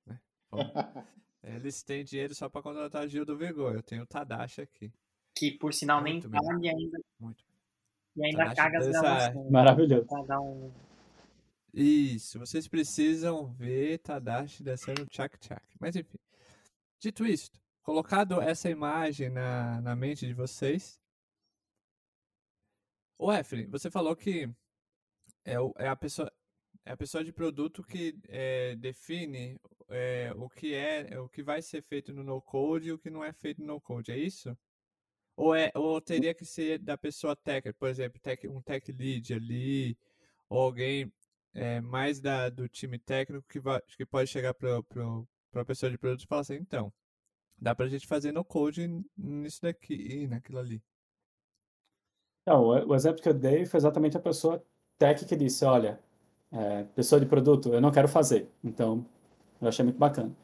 [0.07, 0.21] Né?
[0.51, 0.59] Bom,
[1.55, 3.75] eles têm dinheiro só pra contratar Gil do Vigor.
[3.75, 4.93] Eu tenho o Tadashi aqui.
[5.37, 7.01] Que por sinal muito nem paga e ainda.
[7.19, 7.45] Muito.
[8.17, 9.51] E ainda Tadashi caga as gravações.
[9.51, 10.07] Maravilhoso.
[10.07, 10.73] Pra dar um
[11.73, 15.63] isso, vocês precisam ver Tadashi descendo tchak tchak.
[15.79, 16.19] Mas enfim.
[16.99, 21.01] Dito isto, colocado essa imagem na, na mente de vocês.
[23.17, 24.51] O Efren, você falou que
[25.45, 26.33] é, o, é, a pessoa
[26.89, 29.61] é a pessoa de produto que é, define
[29.91, 33.11] é, o que é o que vai ser feito no no code e o que
[33.11, 34.57] não é feito no no code, é isso?
[35.37, 39.35] Ou é ou teria que ser da pessoa técnica, por exemplo, tech, um tech lead
[39.35, 39.99] ali,
[40.49, 41.13] ou alguém
[41.55, 44.79] é, mais da, do time técnico que, vai, que pode chegar para
[45.55, 46.93] a pessoa de produto e falar assim, então,
[47.59, 50.83] dá para a gente fazer no code nisso daqui e naquilo ali.
[52.47, 54.65] Não, o, exemplo que eu dei foi exatamente a pessoa
[54.99, 56.03] tech que disse, olha,
[56.53, 58.49] é, pessoa de produto, eu não quero fazer.
[58.63, 59.05] Então,
[59.61, 60.35] eu achei muito bacana.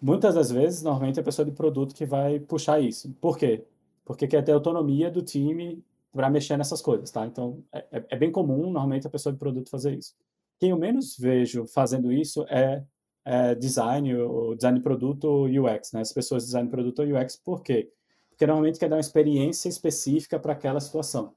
[0.00, 3.10] Muitas das vezes, normalmente, é a pessoa de produto que vai puxar isso.
[3.20, 3.64] Por quê?
[4.04, 7.26] Porque quer ter autonomia do time para mexer nessas coisas, tá?
[7.26, 10.14] Então, é, é, é bem comum, normalmente, a pessoa de produto fazer isso.
[10.60, 12.84] Quem eu menos vejo fazendo isso é,
[13.24, 16.00] é design, ou design de produto UX, né?
[16.00, 17.90] As pessoas de design de produto ou UX, por quê?
[18.30, 21.34] Porque normalmente quer dar uma experiência específica para aquela situação,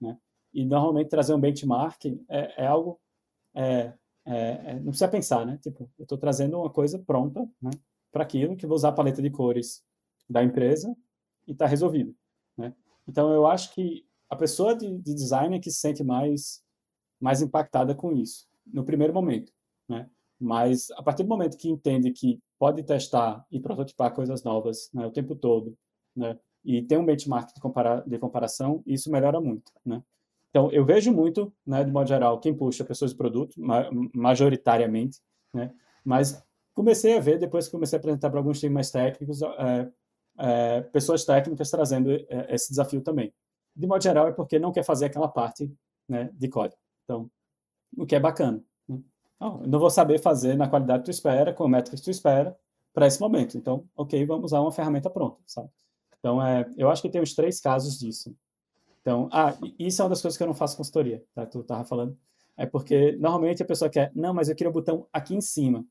[0.00, 0.16] né?
[0.52, 3.00] E normalmente trazer um benchmark é, é algo
[3.54, 3.92] é,
[4.26, 5.58] é, é não precisa pensar, né?
[5.62, 7.70] Tipo, eu estou trazendo uma coisa pronta, né?
[8.12, 9.82] Para aquilo que vou usar a paleta de cores
[10.28, 10.94] da empresa
[11.46, 12.14] e está resolvido,
[12.56, 12.74] né?
[13.06, 16.62] Então eu acho que a pessoa de, de design é que se sente mais
[17.20, 19.52] mais impactada com isso no primeiro momento,
[19.88, 20.08] né?
[20.40, 25.06] Mas a partir do momento que entende que pode testar e prototipar coisas novas né,
[25.06, 25.76] o tempo todo,
[26.14, 26.38] né?
[26.64, 30.02] E tem um benchmark de, de comparação, isso melhora muito, né?
[30.54, 35.20] Então, eu vejo muito, né, de modo geral, quem puxa pessoas de produto, ma majoritariamente,
[35.52, 35.74] né?
[36.04, 36.40] Mas
[36.72, 39.90] comecei a ver, depois que comecei a apresentar para alguns times mais técnicos, é,
[40.38, 43.34] é, pessoas técnicas trazendo é, esse desafio também.
[43.74, 45.68] De modo geral, é porque não quer fazer aquela parte
[46.08, 46.80] né, de código.
[47.02, 47.28] Então,
[47.98, 48.62] o que é bacana.
[48.88, 49.00] Né?
[49.40, 52.10] Não, não vou saber fazer na qualidade que tu espera, com a métrica que tu
[52.12, 52.56] espera,
[52.92, 53.58] para esse momento.
[53.58, 55.68] Então, ok, vamos usar uma ferramenta pronta, sabe?
[56.20, 58.32] Então, é, eu acho que tem os três casos disso.
[59.04, 61.44] Então, ah, isso é uma das coisas que eu não faço consultoria, tá?
[61.44, 62.18] Tu tava falando.
[62.56, 65.86] É porque, normalmente, a pessoa quer, não, mas eu queria o botão aqui em cima.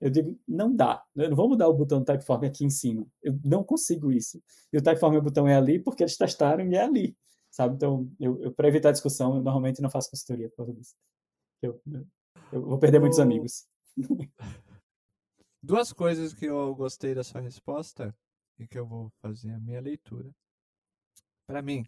[0.00, 1.04] Eu digo, não dá.
[1.14, 3.06] Eu não vou mudar o botão do Typeform aqui em cima.
[3.22, 4.42] Eu não consigo isso.
[4.72, 7.14] E o Typeform, o botão é ali porque eles testaram e é ali,
[7.50, 7.74] sabe?
[7.74, 10.94] Então, eu, eu para evitar discussão, eu normalmente não faço consultoria por causa disso.
[11.60, 11.78] Eu,
[12.52, 13.66] eu vou perder muitos amigos.
[15.62, 18.16] Duas coisas que eu gostei da sua resposta
[18.58, 20.30] e que eu vou fazer a minha leitura.
[21.46, 21.86] Para mim,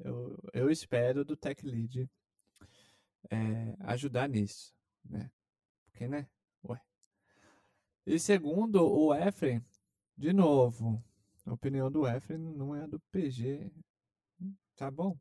[0.00, 2.08] eu, eu espero do Tech Lead
[3.30, 4.72] é, ajudar nisso,
[5.04, 5.30] né?
[5.86, 6.28] Porque, né?
[6.64, 6.80] Ué.
[8.06, 9.64] E segundo, o Efren,
[10.16, 11.02] de novo,
[11.44, 13.70] a opinião do Efren não é a do PG
[14.78, 15.18] Tá bom.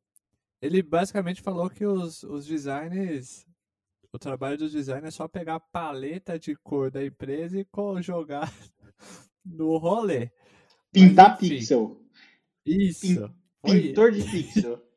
[0.61, 3.43] Ele basicamente falou que os, os designers.
[4.13, 7.65] O trabalho dos designers é só pegar a paleta de cor da empresa e
[8.01, 8.53] jogar
[9.43, 10.31] no rolê.
[10.91, 11.99] Pintar Mas, pixel.
[12.63, 13.33] Isso.
[13.63, 14.81] Pintor de pixel.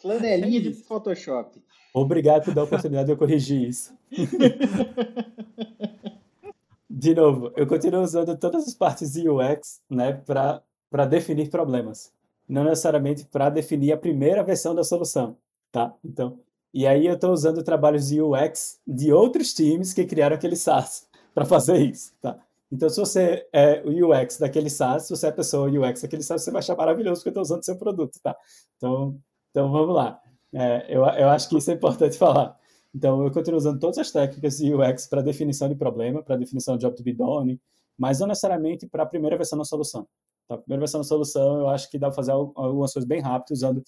[0.00, 1.62] Flanelinha é de Photoshop.
[1.94, 3.94] Obrigado por dar a oportunidade de eu corrigir isso.
[6.90, 12.12] de novo, eu continuo usando todas as partes de UX né, para definir problemas.
[12.48, 15.36] Não necessariamente para definir a primeira versão da solução.
[15.70, 15.94] Tá?
[16.04, 16.40] Então,
[16.74, 21.06] e aí eu estou usando trabalhos de UX de outros times que criaram aquele SaaS
[21.34, 22.12] para fazer isso.
[22.20, 22.38] Tá?
[22.72, 26.22] Então, se você é o UX daquele SaaS, se você é a pessoa UX daquele
[26.22, 28.34] SaaS, você vai achar maravilhoso porque estou usando seu produto, tá?
[28.78, 29.20] Então,
[29.50, 30.18] então vamos lá.
[30.54, 32.58] É, eu, eu acho que isso é importante falar.
[32.94, 36.78] Então, eu continuo usando todas as técnicas de UX para definição de problema, para definição
[36.78, 37.60] de job to be done,
[37.96, 40.08] mas não necessariamente para a primeira versão da solução.
[40.48, 40.54] Tá?
[40.54, 43.52] A primeira versão da solução, eu acho que dá para fazer algumas coisas bem rápido
[43.52, 43.82] usando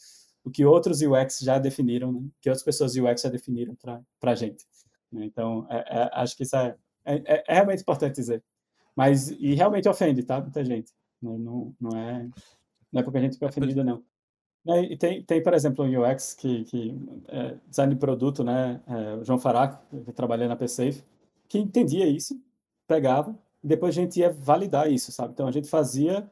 [0.44, 2.20] o que outros UX já definiram, né?
[2.38, 4.62] que outras pessoas UX já definiram para a gente.
[5.10, 5.24] Né?
[5.24, 6.76] Então, é, é, acho que isso é,
[7.06, 8.42] é, é realmente importante dizer.
[8.96, 10.40] Mas, e realmente ofende, tá?
[10.40, 10.92] Muita gente.
[11.20, 12.28] Não, não, não é,
[12.92, 14.02] não é porque a gente fica ofendido, não.
[14.64, 16.96] Né, e tem, tem, por exemplo, um UX que, que
[17.28, 18.80] é, design de produto, né?
[18.86, 21.04] É, o João Faraco, que trabalhei na PSafe,
[21.48, 22.40] que entendia isso,
[22.86, 25.32] pegava, e depois a gente ia validar isso, sabe?
[25.32, 26.30] Então a gente fazia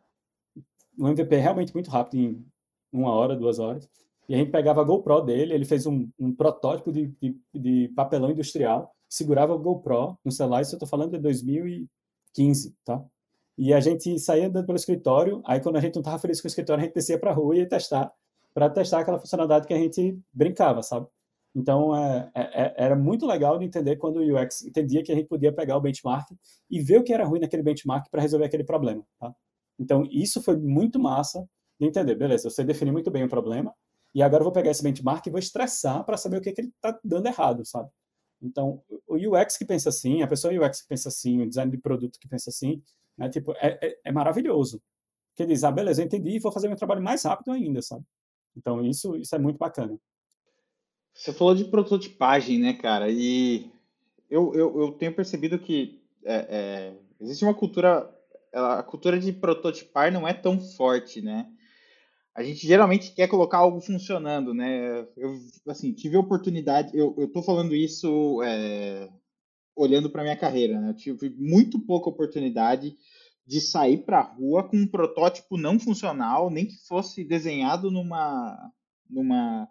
[0.99, 2.47] um MVP realmente muito rápido, em
[2.93, 3.89] uma hora, duas horas,
[4.29, 7.89] e a gente pegava a GoPro dele, ele fez um, um protótipo de, de, de,
[7.95, 11.89] papelão industrial, segurava o GoPro no celular, isso eu estou falando de 2000 e
[12.35, 13.05] 15, tá?
[13.57, 16.47] E a gente saía andando pelo escritório, aí quando a gente não estava feliz com
[16.47, 18.13] o escritório, a gente descia para a rua e ia testar,
[18.55, 21.07] para testar aquela funcionalidade que a gente brincava, sabe?
[21.55, 25.15] Então, é, é, é era muito legal de entender quando o UX entendia que a
[25.15, 26.31] gente podia pegar o benchmark
[26.71, 29.35] e ver o que era ruim naquele benchmark para resolver aquele problema, tá?
[29.79, 31.47] Então, isso foi muito massa
[31.79, 32.15] de entender.
[32.15, 33.75] Beleza, você definiu muito bem o problema,
[34.15, 36.61] e agora eu vou pegar esse benchmark e vou estressar para saber o que, que
[36.61, 37.91] ele está dando errado, sabe?
[38.43, 41.79] Então, o UX que pensa assim, a pessoa UX que pensa assim, o design de
[41.79, 42.83] produto que pensa assim,
[43.17, 44.83] né, tipo, é, é, é maravilhoso.
[45.37, 48.05] Que diz, ah, beleza, eu entendi vou fazer meu trabalho mais rápido ainda, sabe?
[48.57, 49.97] Então, isso, isso é muito bacana.
[51.15, 53.11] Você falou de prototipagem, né, cara?
[53.11, 53.71] E
[54.29, 58.11] eu, eu, eu tenho percebido que é, é, existe uma cultura,
[58.53, 61.51] a cultura de prototipar não é tão forte, né?
[62.35, 65.07] A gente geralmente quer colocar algo funcionando, né?
[65.17, 69.09] Eu, assim, tive a oportunidade, eu, eu tô falando isso é,
[69.77, 70.91] olhando para minha carreira, né?
[70.91, 72.97] Eu tive muito pouca oportunidade
[73.47, 78.73] de sair para a rua com um protótipo não funcional, nem que fosse desenhado numa,
[79.11, 79.69] numa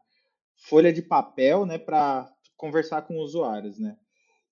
[0.55, 3.97] folha de papel, né, para conversar com usuários, né?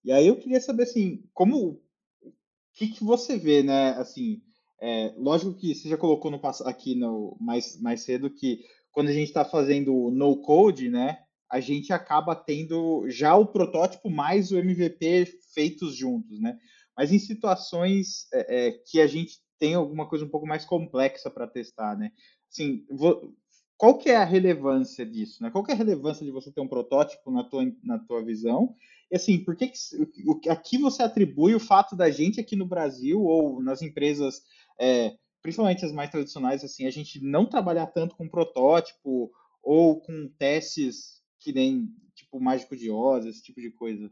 [0.04, 1.82] E aí eu queria saber, assim, como,
[2.24, 2.34] o
[2.74, 4.42] que, que você vê, né, assim,
[4.82, 9.14] é, lógico que você já colocou no, aqui no, mais, mais cedo que quando a
[9.14, 11.20] gente está fazendo no code, né,
[11.50, 16.58] a gente acaba tendo já o protótipo mais o MVP feitos juntos, né?
[16.96, 21.30] Mas em situações é, é, que a gente tem alguma coisa um pouco mais complexa
[21.30, 22.12] para testar, né?
[22.52, 23.34] Assim, vou,
[23.78, 25.50] qual que é a relevância disso, né?
[25.50, 28.76] Qual que é a relevância de você ter um protótipo na tua, na tua visão?
[29.12, 33.62] Assim, por que, que aqui você atribui o fato da gente aqui no Brasil ou
[33.62, 34.44] nas empresas
[34.80, 39.32] é, principalmente as mais tradicionais, assim, a gente não trabalhar tanto com protótipo
[39.62, 44.12] ou com testes que nem tipo mágico de Oz, esse tipo de coisa.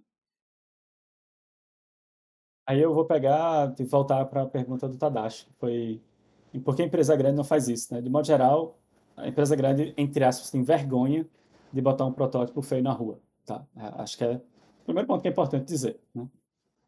[2.65, 6.01] Aí eu vou pegar e voltar para a pergunta do Tadashi, foi
[6.63, 8.01] por que a empresa grande não faz isso, né?
[8.01, 8.79] De modo geral,
[9.15, 11.27] a empresa grande, entre aspas, tem vergonha
[11.71, 13.65] de botar um protótipo feio na rua, tá?
[13.75, 14.41] É, acho que é
[14.87, 16.27] primeiro ponto que é importante dizer, né?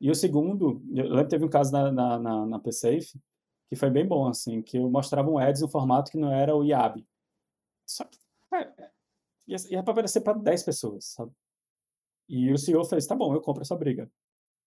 [0.01, 3.19] E o segundo, eu lembro que teve um caso na, na, na, na PSafe,
[3.67, 6.31] que foi bem bom, assim, que eu mostrava um ads em um formato que não
[6.31, 7.05] era o IAB.
[7.85, 8.17] Só que
[8.53, 8.91] é,
[9.45, 11.31] ia, ia para aparecer para 10 pessoas, sabe?
[12.29, 14.09] E o CEO fez, tá bom, eu compro essa briga.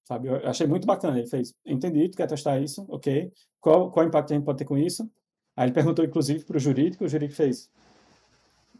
[0.04, 0.28] Sabe?
[0.28, 1.18] Eu achei muito bacana.
[1.18, 3.32] Ele fez, entendi, tu quer testar isso, ok.
[3.60, 5.10] Qual, qual impacto a gente pode ter com isso?
[5.56, 7.70] Aí ele perguntou, inclusive, para o jurídico, o jurídico fez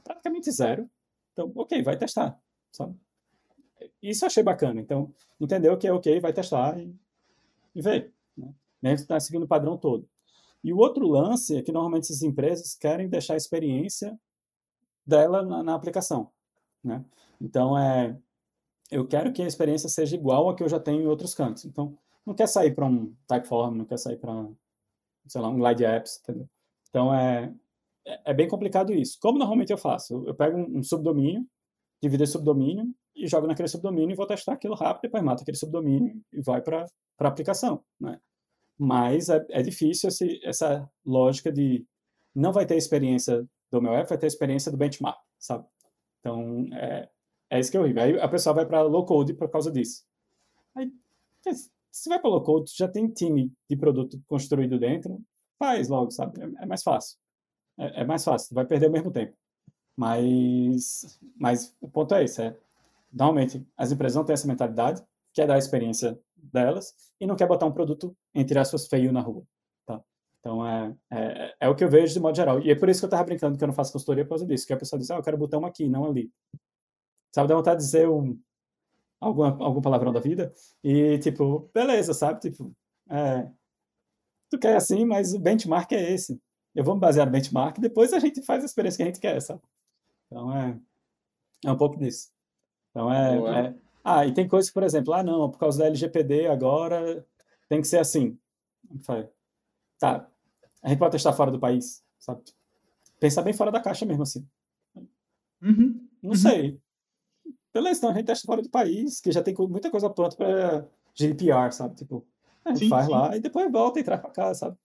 [0.03, 0.91] praticamente zero.
[1.33, 2.39] Então, ok, vai testar,
[2.73, 2.99] sabe?
[4.03, 4.80] Isso eu achei bacana.
[4.80, 6.95] Então, entendeu que é ok, vai testar e,
[7.74, 7.83] e.
[8.37, 8.55] Né?
[8.80, 10.09] Nem está seguindo o padrão todo.
[10.64, 14.18] E o outro lance é que normalmente essas empresas querem deixar a experiência
[15.05, 16.30] dela na, na aplicação.
[16.83, 17.05] Né?
[17.41, 18.16] Então, é,
[18.91, 21.64] eu quero que a experiência seja igual a que eu já tenho em outros cantos.
[21.64, 24.49] Então, não quer sair para um Typeform, não quer sair para,
[25.26, 26.49] sei lá, um Glide Apps, entendeu?
[26.89, 27.53] Então, é,
[28.07, 29.18] é, é bem complicado isso.
[29.20, 30.24] Como normalmente eu faço?
[30.26, 31.45] Eu pego um, um subdomínio,
[32.01, 35.57] divido esse subdomínio e jogo naquele subdomínio e vou testar aquilo rápido, depois mato aquele
[35.57, 36.87] subdomínio e vai para
[37.21, 38.19] a aplicação, né?
[38.79, 41.87] mas é, é difícil esse, essa lógica de
[42.35, 45.65] não vai ter experiência do meu app vai ter experiência do benchmark, sabe?
[46.21, 47.09] Então, é,
[47.51, 47.99] é isso que eu vi.
[47.99, 50.05] Aí a pessoa vai para low code por causa disso.
[50.75, 50.93] Aí,
[51.91, 55.19] se vai para low code, já tem time de produto construído dentro,
[55.59, 56.41] faz logo, sabe?
[56.41, 57.19] É, é mais fácil.
[57.79, 59.35] É, é, mais fácil, vai perder o mesmo tempo.
[59.97, 62.57] Mas, mas o ponto é esse, é,
[63.13, 65.03] normalmente as empresas não têm essa mentalidade,
[65.33, 69.21] quer dar a experiência delas e não quer botar um produto, entre aspas, feio na
[69.21, 69.45] rua.
[69.87, 70.03] Tá?
[70.41, 72.61] Então, é, é, é, o que eu vejo de modo geral.
[72.61, 74.47] E é por isso que eu estava brincando que eu não faço consultoria por causa
[74.47, 76.31] disso, que a pessoa diz, ah, eu quero botar um aqui, não ali.
[77.35, 78.39] Sabe, dá vontade de dizer um,
[79.21, 80.53] algum, algum palavrão da vida
[80.83, 82.41] e, tipo, beleza, sabe?
[82.41, 82.75] Tipo,
[83.09, 83.49] é,
[84.51, 86.41] tu quer assim, mas o benchmark é esse.
[86.75, 89.21] Eu vou me basear no benchmark, depois a gente faz a experiência que a gente
[89.21, 89.61] quer, sabe?
[90.27, 90.79] Então, é,
[91.67, 92.32] é um pouco disso.
[92.93, 93.74] Então, é, é
[94.05, 97.26] ah, e tem coisas que, por exemplo, ah, não, por causa da LGPD agora
[97.68, 98.38] tem que ser assim.
[99.99, 100.28] Tá,
[100.82, 102.43] a gente pode testar fora do país, sabe?
[103.20, 104.47] Pensar bem fora da caixa mesmo, assim.
[105.62, 106.09] Uhum.
[106.22, 106.36] Não uhum.
[106.36, 106.80] sei.
[107.72, 110.86] Beleza, então a gente testa fora do país, que já tem muita coisa pronta para
[111.14, 111.95] GDPR, sabe?
[111.95, 112.26] Tipo,
[112.64, 113.12] a gente sim, faz sim.
[113.12, 114.76] lá e depois volta e traz para cá, sabe?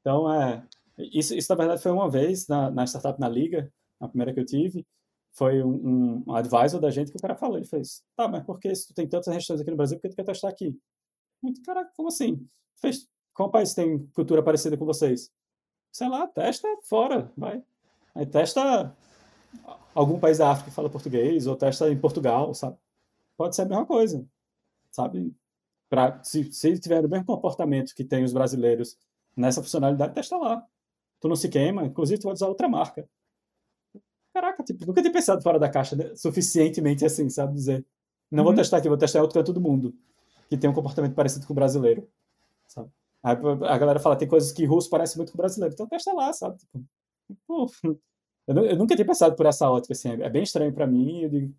[0.00, 0.66] Então, é.
[0.98, 4.40] Isso, isso, na verdade, foi uma vez na, na startup na Liga, a primeira que
[4.40, 4.86] eu tive,
[5.32, 8.58] foi um, um, advisor da gente que o cara falou, ele fez, tá, mas por
[8.58, 10.78] que se tu tem tantas restrições aqui no Brasil, por que tu quer testar aqui?
[11.42, 12.46] Muito, cara, como assim?
[12.76, 15.30] Fez, qual país tem cultura parecida com vocês?
[15.90, 17.62] Sei lá, testa fora, vai.
[18.14, 18.94] Aí testa
[19.94, 22.76] algum país da África que fala português, ou testa em Portugal, sabe?
[23.36, 24.24] Pode ser a mesma coisa,
[24.90, 25.34] sabe?
[25.88, 28.96] Pra, se, se tiver o mesmo comportamento que tem os brasileiros
[29.36, 30.66] nessa funcionalidade, testa lá.
[31.20, 33.08] Tu não se queima, inclusive tu vai usar outra marca.
[34.32, 36.14] Caraca, tipo, nunca tinha pensado fora da caixa né?
[36.16, 37.54] suficientemente assim, sabe?
[37.54, 37.84] Dizer,
[38.30, 38.44] não uhum.
[38.46, 39.94] vou testar aqui, vou testar em outro canto do mundo,
[40.48, 42.08] que tem um comportamento parecido com o brasileiro,
[42.66, 42.88] sabe?
[43.22, 43.36] Aí
[43.68, 46.32] a galera fala, tem coisas que russo parece muito com o brasileiro, então testa lá,
[46.32, 46.56] sabe?
[47.26, 47.70] Tipo,
[48.48, 51.22] eu, eu, nunca tinha pensado por essa ótica, assim, é, é bem estranho para mim,
[51.22, 51.54] eu digo,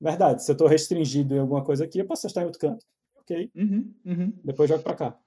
[0.00, 2.84] verdade, se eu estou restringido em alguma coisa aqui, eu posso testar em outro canto.
[3.16, 3.50] Ok.
[3.54, 4.32] Uhum, uhum.
[4.42, 5.18] Depois jogo para cá.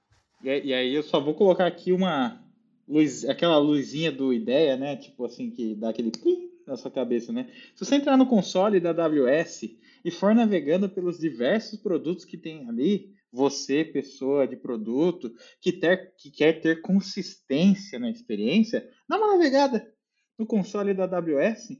[0.42, 2.42] E, e, aí eu só vou colocar aqui uma
[2.88, 4.96] luz, aquela luzinha do ideia, né?
[4.96, 7.50] Tipo assim, que dá aquele plim na sua cabeça, né?
[7.74, 9.62] Se você entrar no console da AWS
[10.04, 16.14] e for navegando pelos diversos produtos que tem ali, você, pessoa de produto, que, ter,
[16.16, 19.92] que quer ter consistência na experiência, dá uma navegada
[20.38, 21.70] no console da AWS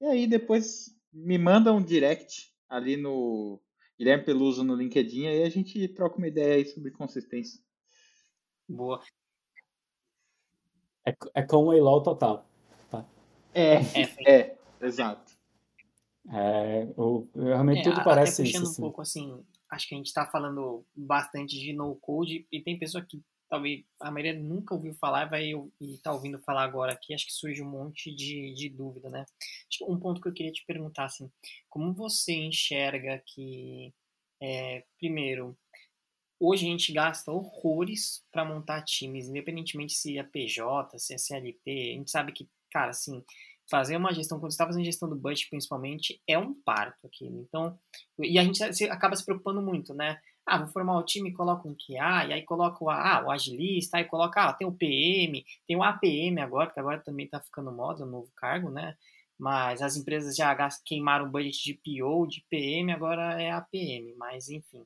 [0.00, 3.60] e aí depois me manda um direct ali no
[3.98, 7.60] Guilherme Peluso no LinkedIn e a gente troca uma ideia aí sobre consistência.
[8.68, 9.02] Boa.
[11.06, 12.49] É, é com o Eilol total.
[13.54, 13.78] É, é,
[14.26, 15.32] é exato.
[16.32, 18.80] É, o, realmente é, tudo parece até puxando isso.
[18.80, 22.78] um pouco assim, acho que a gente está falando bastante de no code e tem
[22.78, 27.12] pessoa que talvez a maioria nunca ouviu falar vai e está ouvindo falar agora aqui,
[27.12, 29.26] acho que surge um monte de, de dúvida, né?
[29.88, 31.28] Um ponto que eu queria te perguntar assim,
[31.68, 33.92] como você enxerga que
[34.40, 35.58] é, primeiro
[36.38, 41.60] hoje a gente gasta horrores para montar times, independentemente se é PJ, se é CLT,
[41.66, 43.22] a gente sabe que cara, assim,
[43.70, 47.26] fazer uma gestão, quando você está fazendo gestão do budget, principalmente, é um parto aqui.
[47.26, 47.78] Então,
[48.18, 50.18] e a gente acaba se preocupando muito, né?
[50.44, 54.04] Ah, vou formar o time, coloco um QA, e aí coloco ah, o agilista, aí
[54.04, 58.04] coloca, ah, tem o PM, tem o APM agora, que agora também está ficando moda,
[58.04, 58.96] um novo cargo, né?
[59.38, 64.48] Mas as empresas já queimaram o budget de PO, de PM, agora é APM, mas
[64.48, 64.84] enfim.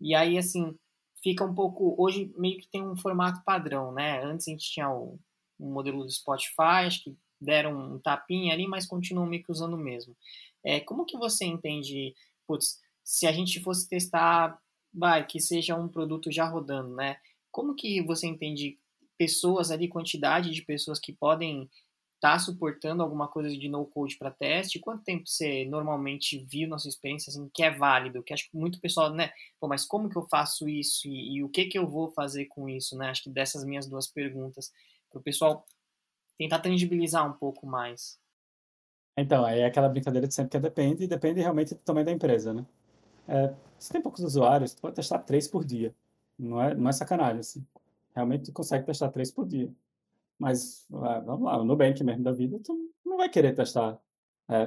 [0.00, 0.76] E aí, assim,
[1.22, 1.94] fica um pouco.
[1.98, 4.22] Hoje meio que tem um formato padrão, né?
[4.22, 5.18] Antes a gente tinha o
[5.58, 9.74] um modelo do Spotify, acho que deram um tapinha ali, mas continuam meio que usando
[9.74, 10.16] o mesmo.
[10.64, 12.14] É, como que você entende,
[12.46, 14.58] putz, se a gente fosse testar,
[14.92, 17.18] vai, que seja um produto já rodando, né?
[17.52, 18.78] Como que você entende
[19.16, 21.70] pessoas ali, quantidade de pessoas que podem
[22.16, 24.80] estar tá suportando alguma coisa de no-code para teste?
[24.80, 28.22] Quanto tempo você normalmente viu na sua experiência assim, que é válido?
[28.22, 29.30] Que acho que muito pessoal, né?
[29.60, 32.46] Pô, mas como que eu faço isso e, e o que que eu vou fazer
[32.46, 33.10] com isso, né?
[33.10, 34.72] Acho que dessas minhas duas perguntas
[35.16, 35.64] para o pessoal
[36.36, 38.18] tentar tangibilizar um pouco mais.
[39.16, 42.12] Então, aí é aquela brincadeira de sempre que depende, e depende realmente do tamanho da
[42.12, 42.66] empresa, né?
[43.26, 45.94] É, se tem poucos usuários, tu pode testar três por dia.
[46.38, 47.66] Não é, não é sacanagem, assim.
[48.14, 49.72] Realmente tu consegue testar três por dia.
[50.38, 53.98] Mas, vamos lá, o Nubank mesmo da vida, tu não vai querer testar.
[54.48, 54.66] É,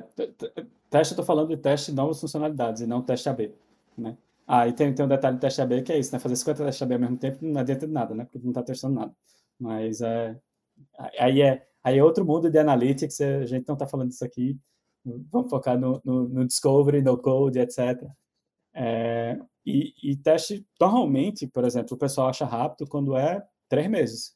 [0.89, 3.53] teste, eu tô falando de teste de novas funcionalidades e não teste AB,
[3.95, 4.17] né?
[4.47, 6.17] Ah, e tem, tem um detalhe de teste AB que é isso, né?
[6.19, 8.25] Fazer 50 testes AB ao mesmo tempo não adianta de nada, né?
[8.25, 9.15] Porque tu não tá testando nada.
[9.59, 10.39] Mas é,
[11.19, 14.57] aí, é, aí é outro mundo de analytics, a gente não está falando disso aqui.
[15.31, 18.09] Vamos focar no, no, no discovery, no code, etc.
[18.73, 24.35] É, e, e, teste, normalmente, por exemplo, o pessoal acha rápido quando é três meses.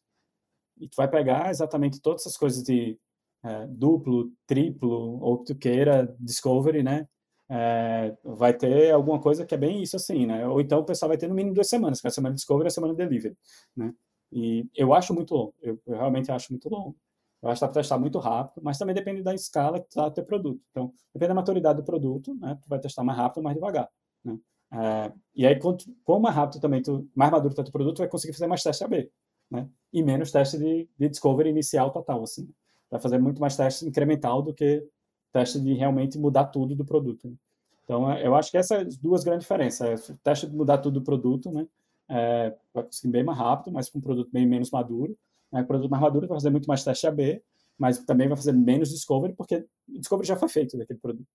[0.79, 2.97] E tu vai pegar exatamente todas essas coisas de
[3.43, 7.07] é, duplo, triplo, ou que tu queira, discovery, né?
[7.49, 10.47] É, vai ter alguma coisa que é bem isso assim, né?
[10.47, 12.39] Ou então o pessoal vai ter no mínimo duas semanas, que é a semana de
[12.39, 13.37] discovery e a semana de delivery,
[13.75, 13.93] né?
[14.33, 16.95] E eu acho muito longo, eu, eu realmente acho muito longo.
[17.41, 20.07] Eu acho que dá para testar muito rápido, mas também depende da escala que está
[20.07, 20.61] o teu produto.
[20.71, 22.57] Então, depende da maturidade do produto, né?
[22.61, 23.89] Tu vai testar mais rápido ou mais devagar,
[24.23, 24.39] né?
[24.71, 27.99] É, e aí, quanto, quanto mais rápido também, tu, mais maduro está teu produto, tu
[27.99, 29.11] vai conseguir fazer mais teste AB,
[29.51, 29.69] né?
[29.91, 32.49] E menos teste de, de discovery inicial total, assim.
[32.89, 34.87] Vai fazer muito mais teste incremental do que
[35.31, 37.27] teste de realmente mudar tudo do produto.
[37.27, 37.35] Né?
[37.83, 40.09] Então, é, eu acho que essas duas grandes diferenças.
[40.09, 41.67] É o teste de mudar tudo do produto, né?
[42.13, 45.17] É, vai conseguir bem mais rápido, mas com um produto bem menos maduro.
[45.51, 45.61] Né?
[45.61, 47.41] O produto mais maduro vai fazer muito mais teste AB,
[47.77, 51.27] mas também vai fazer menos discovery, porque o discovery já foi feito daquele produto.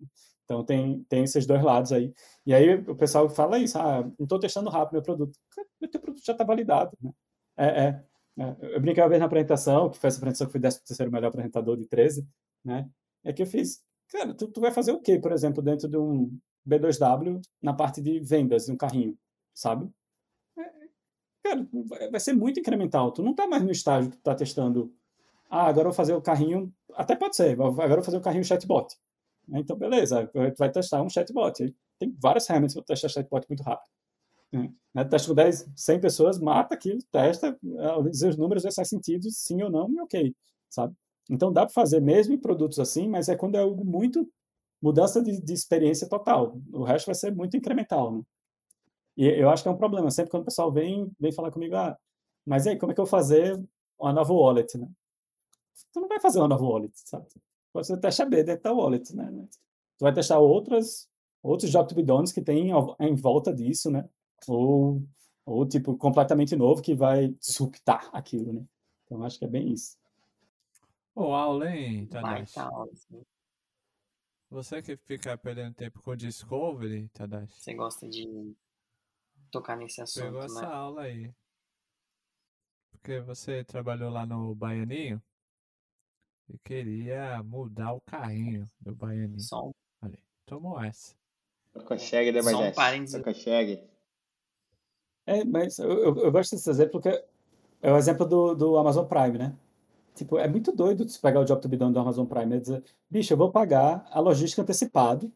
[0.44, 2.12] Então, tem, tem esses dois lados aí.
[2.46, 5.38] E aí, o pessoal fala isso, ah, não estou testando rápido meu produto.
[5.80, 7.12] Meu teu produto já está validado, né?
[7.56, 8.04] É, é,
[8.38, 8.56] é.
[8.76, 11.28] Eu brinquei uma vez na apresentação, que foi essa apresentação que foi 13 terceiro melhor
[11.28, 12.26] apresentador de 13,
[12.64, 12.88] né?
[13.24, 15.96] É que eu fiz, cara, tu, tu vai fazer o quê, por exemplo, dentro de
[15.96, 19.16] um B2W na parte de vendas de um carrinho,
[19.54, 19.90] sabe?
[21.48, 21.66] Cara,
[22.10, 23.10] vai ser muito incremental.
[23.10, 24.92] Tu não está mais no estágio que tu tá testando.
[25.48, 26.72] Ah, agora eu vou fazer o carrinho.
[26.94, 28.94] Até pode ser, agora eu vou fazer o carrinho chatbot.
[29.54, 31.74] Então, beleza, tu vai testar um chatbot.
[31.98, 33.88] Tem várias ferramentas para testar chatbot muito rápido.
[34.94, 35.04] Né?
[35.04, 39.90] Testa com 10, 100 pessoas, mata aquilo, testa, os números faz sentido, sim ou não,
[39.90, 40.34] e ok,
[40.68, 40.94] sabe?
[41.30, 44.26] Então dá para fazer mesmo em produtos assim, mas é quando é algo muito
[44.80, 46.58] mudança de, de experiência total.
[46.72, 48.22] O resto vai ser muito incremental, né?
[49.18, 50.08] E eu acho que é um problema.
[50.12, 51.98] Sempre quando o pessoal vem, vem falar comigo, ah,
[52.46, 53.60] mas aí, como é que eu vou fazer
[53.98, 54.88] uma nova wallet, né?
[55.92, 57.26] Tu não vai fazer uma nova wallet, sabe?
[57.74, 59.28] Você testa B dentro da wallet, né?
[59.98, 61.08] Tu vai testar outras,
[61.42, 64.08] outros job to be done que tem em volta disso, né?
[64.46, 65.02] Ou,
[65.44, 68.64] ou tipo, completamente novo que vai disruptar aquilo, né?
[69.04, 69.98] Então, acho que é bem isso.
[71.12, 72.54] Ô, aula, hein, Tadashi?
[74.48, 77.60] Você que fica perdendo tempo com Discovery, Tadashi?
[77.60, 78.54] Você gosta de
[79.50, 80.46] tocar nesse assunto, Pegou né?
[80.46, 81.32] essa aula aí.
[82.92, 85.22] Porque você trabalhou lá no Baianinho
[86.48, 89.40] e queria mudar o carrinho do Baianinho.
[89.40, 91.14] Só um, Ali, tomou essa.
[91.72, 93.18] Toca chegue, né, só um parênteses.
[93.18, 93.82] Toca chegue.
[95.26, 97.24] É, mas eu, eu, eu gosto desse exemplo porque
[97.82, 99.56] é o exemplo do, do Amazon Prime, né?
[100.14, 102.60] Tipo, é muito doido você pegar o job to be done do Amazon Prime e
[102.60, 105.32] dizer, bicho, eu vou pagar a logística antecipado,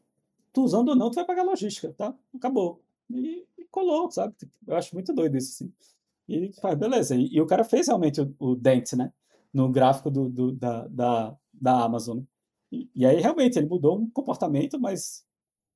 [0.53, 2.13] tu usando ou não, tu vai pagar a logística, tá?
[2.35, 2.83] Acabou.
[3.09, 4.35] E colou, sabe?
[4.37, 5.73] Tipo, eu acho muito doido isso, assim.
[6.29, 7.17] E faz, beleza.
[7.17, 9.13] E, e o cara fez realmente o, o dent, né?
[9.53, 12.21] No gráfico do, do, da, da, da Amazon.
[12.71, 15.25] E, e aí, realmente, ele mudou um comportamento, mas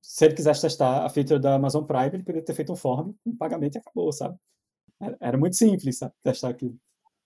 [0.00, 3.12] se ele quisesse testar a feature da Amazon Prime, ele poderia ter feito um form,
[3.24, 4.38] um pagamento e acabou, sabe?
[5.00, 6.14] Era, era muito simples, sabe?
[6.22, 6.78] Testar aquilo.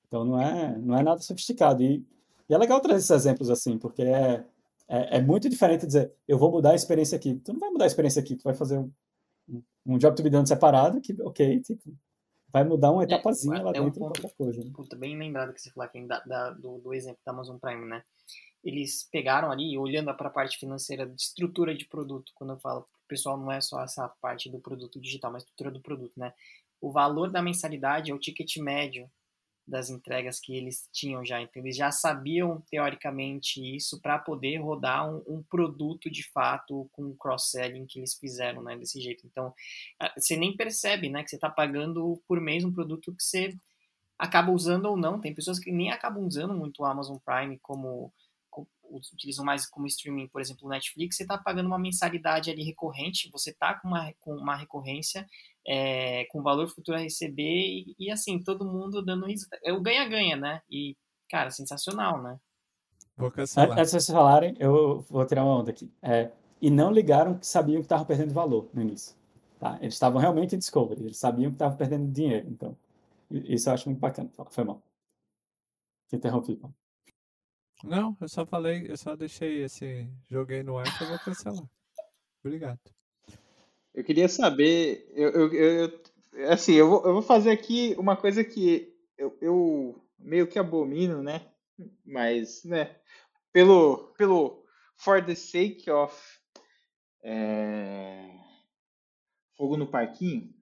[0.08, 1.82] Então não é, não é nada sofisticado.
[1.82, 2.04] E,
[2.48, 4.44] e é legal trazer esses exemplos assim, porque é,
[4.88, 7.36] é, é, muito diferente dizer, eu vou mudar a experiência aqui.
[7.36, 8.90] Tu não vai mudar a experiência aqui, tu vai fazer um,
[9.86, 11.96] um job to be done separado, que, ok, tipo,
[12.52, 14.64] vai mudar uma etapazinha é, lá é um dentro ponto, de qualquer coisa.
[14.64, 14.70] Né?
[14.74, 17.86] Ponto bem lembrado que você falou aqui da, da, do, do exemplo da Amazon Prime,
[17.86, 18.02] né?
[18.62, 22.80] Eles pegaram ali, olhando para a parte financeira de estrutura de produto, quando eu falo,
[22.80, 26.32] o pessoal não é só essa parte do produto digital, mas estrutura do produto, né?
[26.80, 29.10] O valor da mensalidade é o ticket médio
[29.66, 31.40] das entregas que eles tinham já.
[31.40, 37.14] Então, eles já sabiam, teoricamente, isso para poder rodar um, um, produto de fato com
[37.16, 39.26] cross-selling que eles fizeram, né, desse jeito.
[39.26, 39.54] Então,
[40.16, 43.56] você nem percebe, né, que você está pagando por mês um produto que você
[44.18, 45.20] acaba usando ou não.
[45.20, 48.12] Tem pessoas que nem acabam usando muito o Amazon Prime como
[48.90, 53.30] utilizam mais como streaming, por exemplo, o Netflix, você está pagando uma mensalidade ali recorrente,
[53.32, 55.26] você está com uma, com uma recorrência
[55.66, 59.58] é, com valor futuro a receber e, e, assim, todo mundo dando risada.
[59.64, 60.62] É o ganha-ganha, né?
[60.70, 60.96] E,
[61.28, 62.38] cara, sensacional, né?
[63.16, 63.72] Vou cancelar.
[63.72, 65.92] Antes de vocês falarem, eu vou tirar uma onda aqui.
[66.02, 66.30] É,
[66.60, 69.14] e não ligaram que sabiam que estavam perdendo valor no início.
[69.58, 69.78] Tá?
[69.80, 72.48] Eles estavam realmente em discovery, eles sabiam que estavam perdendo dinheiro.
[72.48, 72.76] Então,
[73.30, 74.30] isso eu acho muito bacana.
[74.48, 74.82] Foi mal.
[76.08, 76.74] Te interrompi, Paulo.
[77.82, 80.06] Não, eu só falei, eu só deixei esse.
[80.28, 81.68] Joguei no ar que eu vou cancelar.
[82.44, 82.80] Obrigado.
[83.94, 86.00] Eu queria saber, eu, eu, eu
[86.48, 91.22] assim, eu vou, eu vou fazer aqui uma coisa que eu, eu meio que abomino,
[91.22, 91.46] né?
[92.04, 92.96] Mas, né?
[93.52, 94.64] Pelo, pelo
[94.96, 96.14] for the sake of
[97.22, 98.30] é,
[99.56, 100.54] fogo no parquinho,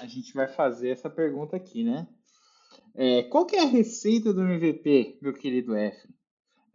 [0.00, 2.06] a gente vai fazer essa pergunta aqui, né?
[2.94, 6.08] É, qual que é a receita do MVP, meu querido F?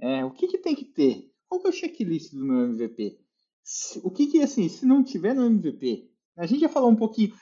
[0.02, 1.32] É, o que, que tem que ter?
[1.48, 3.20] Qual que é o checklist do meu MVP?
[4.04, 7.34] O que que, assim, se não tiver no MVP, a gente já falou um pouquinho,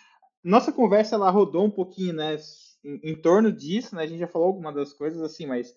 [0.44, 2.36] nossa conversa ela rodou um pouquinho, né,
[2.84, 5.74] em, em torno disso, né, a gente já falou algumas das coisas, assim, mas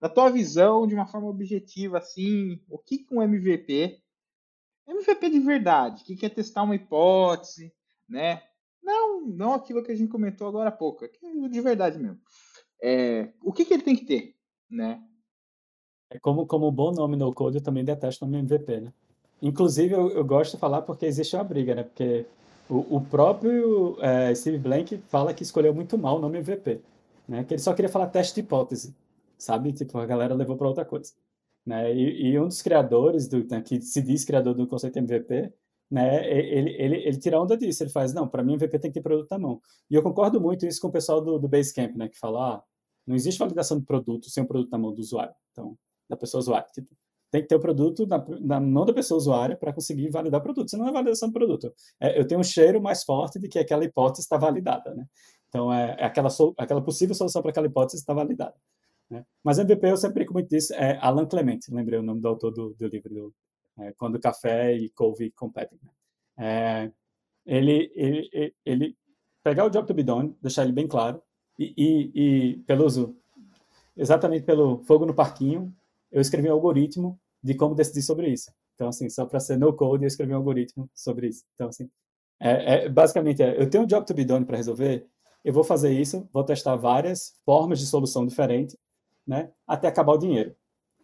[0.00, 4.02] na tua visão, de uma forma objetiva, assim, o que, que um MVP
[4.86, 7.72] MVP de verdade, que quer testar uma hipótese,
[8.08, 8.42] né?
[8.82, 11.06] Não, não aquilo que a gente comentou agora há pouco,
[11.48, 12.20] de verdade mesmo.
[12.82, 14.36] É, o que, que ele tem que ter,
[14.68, 15.00] né?
[16.14, 18.92] É como, como bom nome no code, eu também detesto o nome MVP, né?
[19.40, 21.82] Inclusive, eu, eu gosto de falar porque existe uma briga, né?
[21.82, 22.26] Porque
[22.68, 26.80] o, o próprio é, Steve Blank fala que escolheu muito mal o nome MVP,
[27.26, 27.44] né?
[27.44, 28.94] Que ele só queria falar teste de hipótese,
[29.38, 29.72] sabe?
[29.72, 31.12] Tipo, a galera levou para outra coisa.
[31.64, 31.94] Né?
[31.94, 35.52] E, e, um dos criadores, do, né, que se diz criador do conceito MVP,
[35.90, 38.94] né, ele, ele, ele tira onda disso, ele faz, não, para mim MVP tem que
[38.94, 39.60] ter produto na mão.
[39.88, 42.62] E eu concordo muito isso com o pessoal do, do Basecamp, né, que fala, ah,
[43.06, 45.76] não existe validação de produto sem o um produto na mão do usuário, então,
[46.12, 46.68] da pessoa usuária.
[46.72, 46.88] Tipo,
[47.30, 50.42] tem que ter o produto na, na mão da pessoa usuária para conseguir validar o
[50.42, 51.72] produto, senão é validação do produto.
[51.98, 55.06] É, eu tenho um cheiro mais forte de que aquela hipótese está validada, né?
[55.48, 58.54] Então, é, é aquela, so, aquela possível solução para aquela hipótese está validada.
[59.10, 59.24] Né?
[59.42, 62.50] Mas MVP eu sempre brinco muito disso, é Alan Clement, lembrei o nome do autor
[62.50, 63.34] do, do livro, do,
[63.78, 65.78] é, Quando Café e Couve Competem.
[65.82, 65.90] Né?
[66.38, 66.92] É,
[67.46, 68.96] ele, ele, ele
[69.42, 71.22] pegar o job to be done, deixar ele bem claro,
[71.58, 73.16] e, e, e pelo uso,
[73.96, 75.74] exatamente pelo fogo no parquinho,
[76.12, 78.52] eu escrevi um algoritmo de como decidir sobre isso.
[78.74, 81.44] Então, assim, só para ser no code, eu escrevi um algoritmo sobre isso.
[81.54, 81.90] Então, assim,
[82.40, 85.06] é, é, basicamente, é, eu tenho um job to be done para resolver,
[85.44, 88.76] eu vou fazer isso, vou testar várias formas de solução diferentes,
[89.26, 90.54] né, até acabar o dinheiro.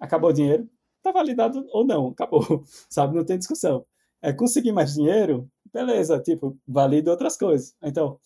[0.01, 0.69] Acabou o dinheiro,
[1.03, 2.43] tá validado ou não, acabou,
[2.91, 3.17] sabe?
[3.17, 3.85] Não tem discussão.
[4.23, 7.75] É conseguir mais dinheiro, beleza, tipo, valida outras coisas.
[7.83, 8.19] Então,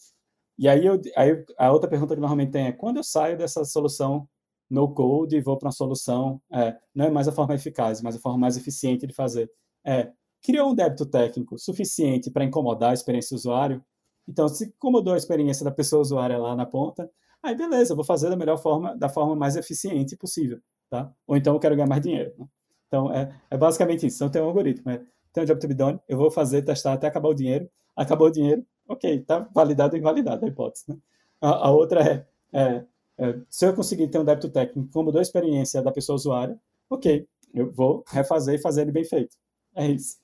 [0.58, 3.64] e aí, eu, aí a outra pergunta que normalmente tem é quando eu saio dessa
[3.64, 4.28] solução
[4.70, 8.16] no code e vou para uma solução, é, não é mais a forma eficaz, mas
[8.16, 9.50] a forma mais eficiente de fazer.
[9.84, 10.10] É,
[10.42, 13.84] criou um débito técnico suficiente para incomodar a experiência do usuário?
[14.28, 17.10] Então, se incomodou a experiência da pessoa usuária lá na ponta,
[17.42, 21.12] Aí, beleza, vou fazer da melhor forma, da forma mais eficiente possível, tá?
[21.26, 22.32] Ou então eu quero ganhar mais dinheiro.
[22.38, 22.46] Né?
[22.86, 24.16] Então, é, é basicamente isso.
[24.16, 24.88] Então, tem um algoritmo.
[24.90, 25.02] É,
[25.32, 27.68] tem um job to be done, eu vou fazer, testar até acabar o dinheiro.
[27.96, 30.84] Acabou o dinheiro, ok, tá validado ou invalidado a hipótese.
[30.88, 30.96] Né?
[31.40, 32.84] A, a, outra é, é,
[33.22, 36.58] é, se eu conseguir ter um débito técnico como mudou a experiência da pessoa usuária,
[36.90, 39.36] ok, eu vou refazer e fazer ele bem feito.
[39.74, 40.18] É isso.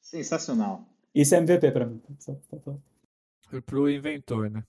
[0.00, 0.86] Sensacional.
[1.14, 2.00] Isso é MVP para mim.
[3.66, 4.64] Para o inventor, né?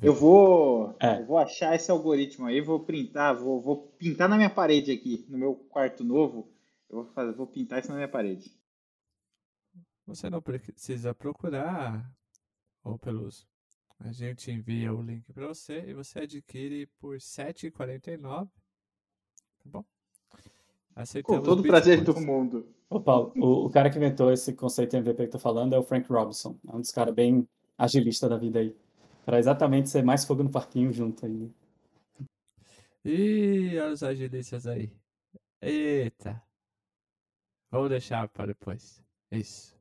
[0.00, 1.20] Eu vou, é.
[1.20, 5.26] eu vou achar esse algoritmo aí, vou printar, vou, vou pintar na minha parede aqui,
[5.28, 6.48] no meu quarto novo.
[6.88, 8.50] Eu vou, fazer, vou pintar isso na minha parede.
[10.06, 12.10] Você não precisa procurar,
[12.82, 13.46] ou pelos.
[14.00, 18.20] A gente envia o link para você e você adquire por R$ 7,49.
[18.20, 18.50] Tá
[19.64, 19.84] bom?
[20.94, 22.68] Aceitamos Com todo o prazer do mundo.
[22.88, 25.74] Ô, Paulo, o, o, cara que inventou esse conceito de MVP que eu tô falando
[25.74, 26.58] é o Frank Robinson.
[26.68, 28.76] É um dos caras bem agilista da vida aí.
[29.24, 31.52] Para exatamente ser mais fogo no parquinho junto aí.
[33.04, 34.92] Ih, olha os agilistas aí.
[35.60, 36.42] Eita.
[37.70, 39.02] Vamos deixar para depois.
[39.30, 39.76] Isso.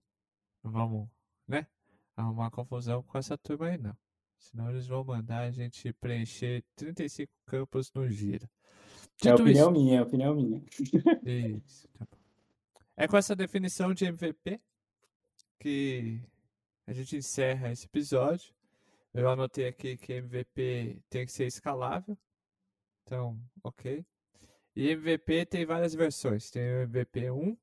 [0.63, 1.07] Vamos,
[1.47, 1.68] né?
[2.18, 3.95] Arrumar confusão com essa turma aí, não.
[4.38, 8.48] Senão eles vão mandar a gente preencher 35 campos no giro.
[9.24, 10.62] É opinião isso, minha, é opinião minha.
[11.26, 12.18] Isso, tá bom.
[12.98, 14.60] É com essa definição de MVP
[15.60, 16.22] que
[16.86, 18.54] a gente encerra esse episódio.
[19.14, 22.18] Eu anotei aqui que MVP tem que ser escalável.
[23.04, 24.06] Então, ok.
[24.76, 26.52] E MVP tem várias versões.
[26.52, 27.58] Tem o MVP 1,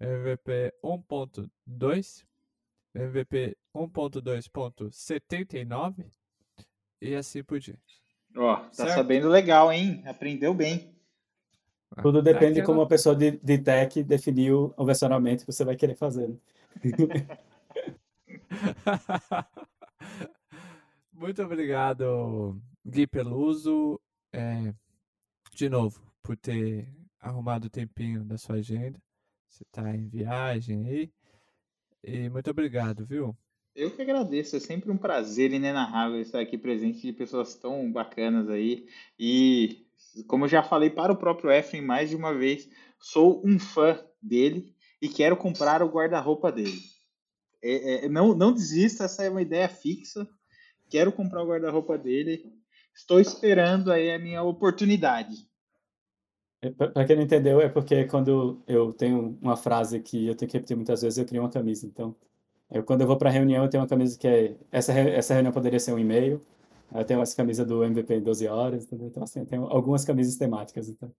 [0.00, 2.24] MVP 1.2,
[2.94, 6.06] MVP 1.2.79
[7.00, 8.02] e assim por diante.
[8.36, 8.94] Ó, oh, tá certo?
[8.94, 10.02] sabendo legal, hein?
[10.06, 10.94] Aprendeu bem.
[11.90, 15.64] Ah, Tudo depende de como a pessoa de, de tech definiu o versionamento que você
[15.64, 16.28] vai querer fazer.
[16.28, 16.36] Né?
[21.12, 24.00] Muito obrigado, Gui Peluso.
[24.32, 24.72] É,
[25.52, 26.88] de novo, por ter
[27.20, 28.98] arrumado o tempinho da sua agenda.
[29.48, 31.12] Você está em viagem aí.
[32.02, 33.36] E muito obrigado, viu?
[33.74, 38.48] Eu que agradeço, é sempre um prazer inenarrável estar aqui presente de pessoas tão bacanas
[38.48, 38.86] aí.
[39.18, 39.86] E,
[40.26, 43.98] como eu já falei para o próprio Efren mais de uma vez, sou um fã
[44.20, 46.80] dele e quero comprar o guarda-roupa dele.
[47.62, 50.28] É, é, não, não desista, essa é uma ideia fixa
[50.90, 52.52] quero comprar o guarda-roupa dele.
[52.94, 55.48] Estou esperando aí a minha oportunidade.
[56.76, 60.56] Para quem não entendeu, é porque quando eu tenho uma frase que eu tenho que
[60.58, 61.86] repetir muitas vezes, eu crio uma camisa.
[61.86, 62.14] Então,
[62.70, 64.56] eu, quando eu vou para reunião, eu tenho uma camisa que é.
[64.70, 66.40] Essa, essa reunião poderia ser um e-mail.
[66.94, 68.88] Eu tenho essa camisa do MVP em 12 horas.
[68.92, 70.88] Então, assim, eu tenho algumas camisas temáticas.
[70.88, 71.12] Então.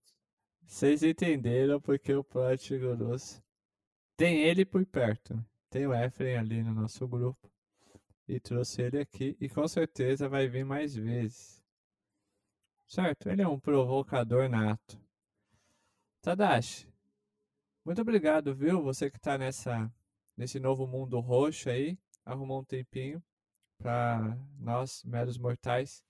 [0.65, 3.41] Vocês entenderam porque o Project Gurus
[4.15, 5.43] tem ele por perto.
[5.69, 7.49] Tem o Efren ali no nosso grupo
[8.27, 11.63] e trouxe ele aqui e com certeza vai vir mais vezes.
[12.87, 13.29] certo?
[13.29, 15.00] Ele é um provocador nato.
[16.21, 16.87] Tadashi,
[17.83, 18.81] muito obrigado, viu?
[18.83, 19.91] Você que está nessa
[20.37, 23.21] nesse novo mundo roxo aí, arrumou um tempinho
[23.77, 26.03] para nós, meros mortais,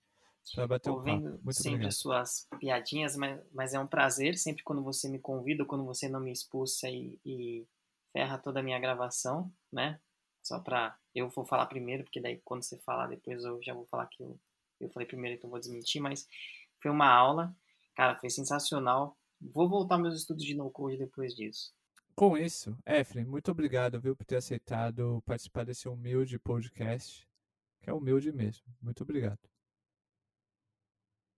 [0.54, 1.40] para bater um papo.
[1.42, 1.88] Muito sempre obrigado.
[1.88, 6.08] as suas piadinhas, mas, mas é um prazer sempre quando você me convida, quando você
[6.08, 7.66] não me expulsa e, e
[8.12, 9.98] ferra toda a minha gravação, né?
[10.42, 13.86] Só para eu vou falar primeiro, porque daí quando você falar depois eu já vou
[13.86, 14.38] falar que eu,
[14.80, 16.26] eu falei primeiro, então vou desmentir, mas
[16.80, 17.54] foi uma aula,
[17.94, 19.16] cara, foi sensacional.
[19.52, 21.72] Vou voltar meus estudos de no-code depois disso.
[22.14, 27.26] Com isso, Efren, muito obrigado, viu, por ter aceitado participar desse humilde podcast,
[27.80, 28.64] que é humilde mesmo.
[28.80, 29.38] Muito obrigado.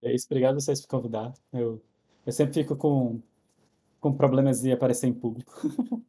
[0.02, 1.32] É isso, obrigado a vocês por convidar.
[1.52, 1.82] Eu,
[2.26, 3.22] eu sempre fico com,
[4.00, 5.52] com problemas de aparecer em público.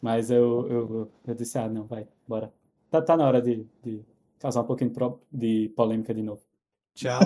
[0.00, 2.52] Mas eu, eu, eu disse, ah, não, vai, bora.
[2.90, 4.00] Tá, tá na hora de, de
[4.38, 4.92] causar um pouquinho
[5.32, 6.42] de polêmica de novo.
[6.94, 7.20] Tchau.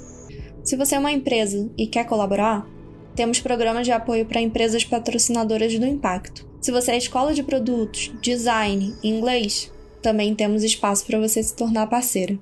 [0.63, 2.67] Se você é uma empresa e quer colaborar,
[3.15, 6.47] temos programas de apoio para empresas patrocinadoras do Impacto.
[6.67, 11.87] Se você é escola de produtos, design, inglês, também temos espaço para você se tornar
[11.87, 12.37] parceira.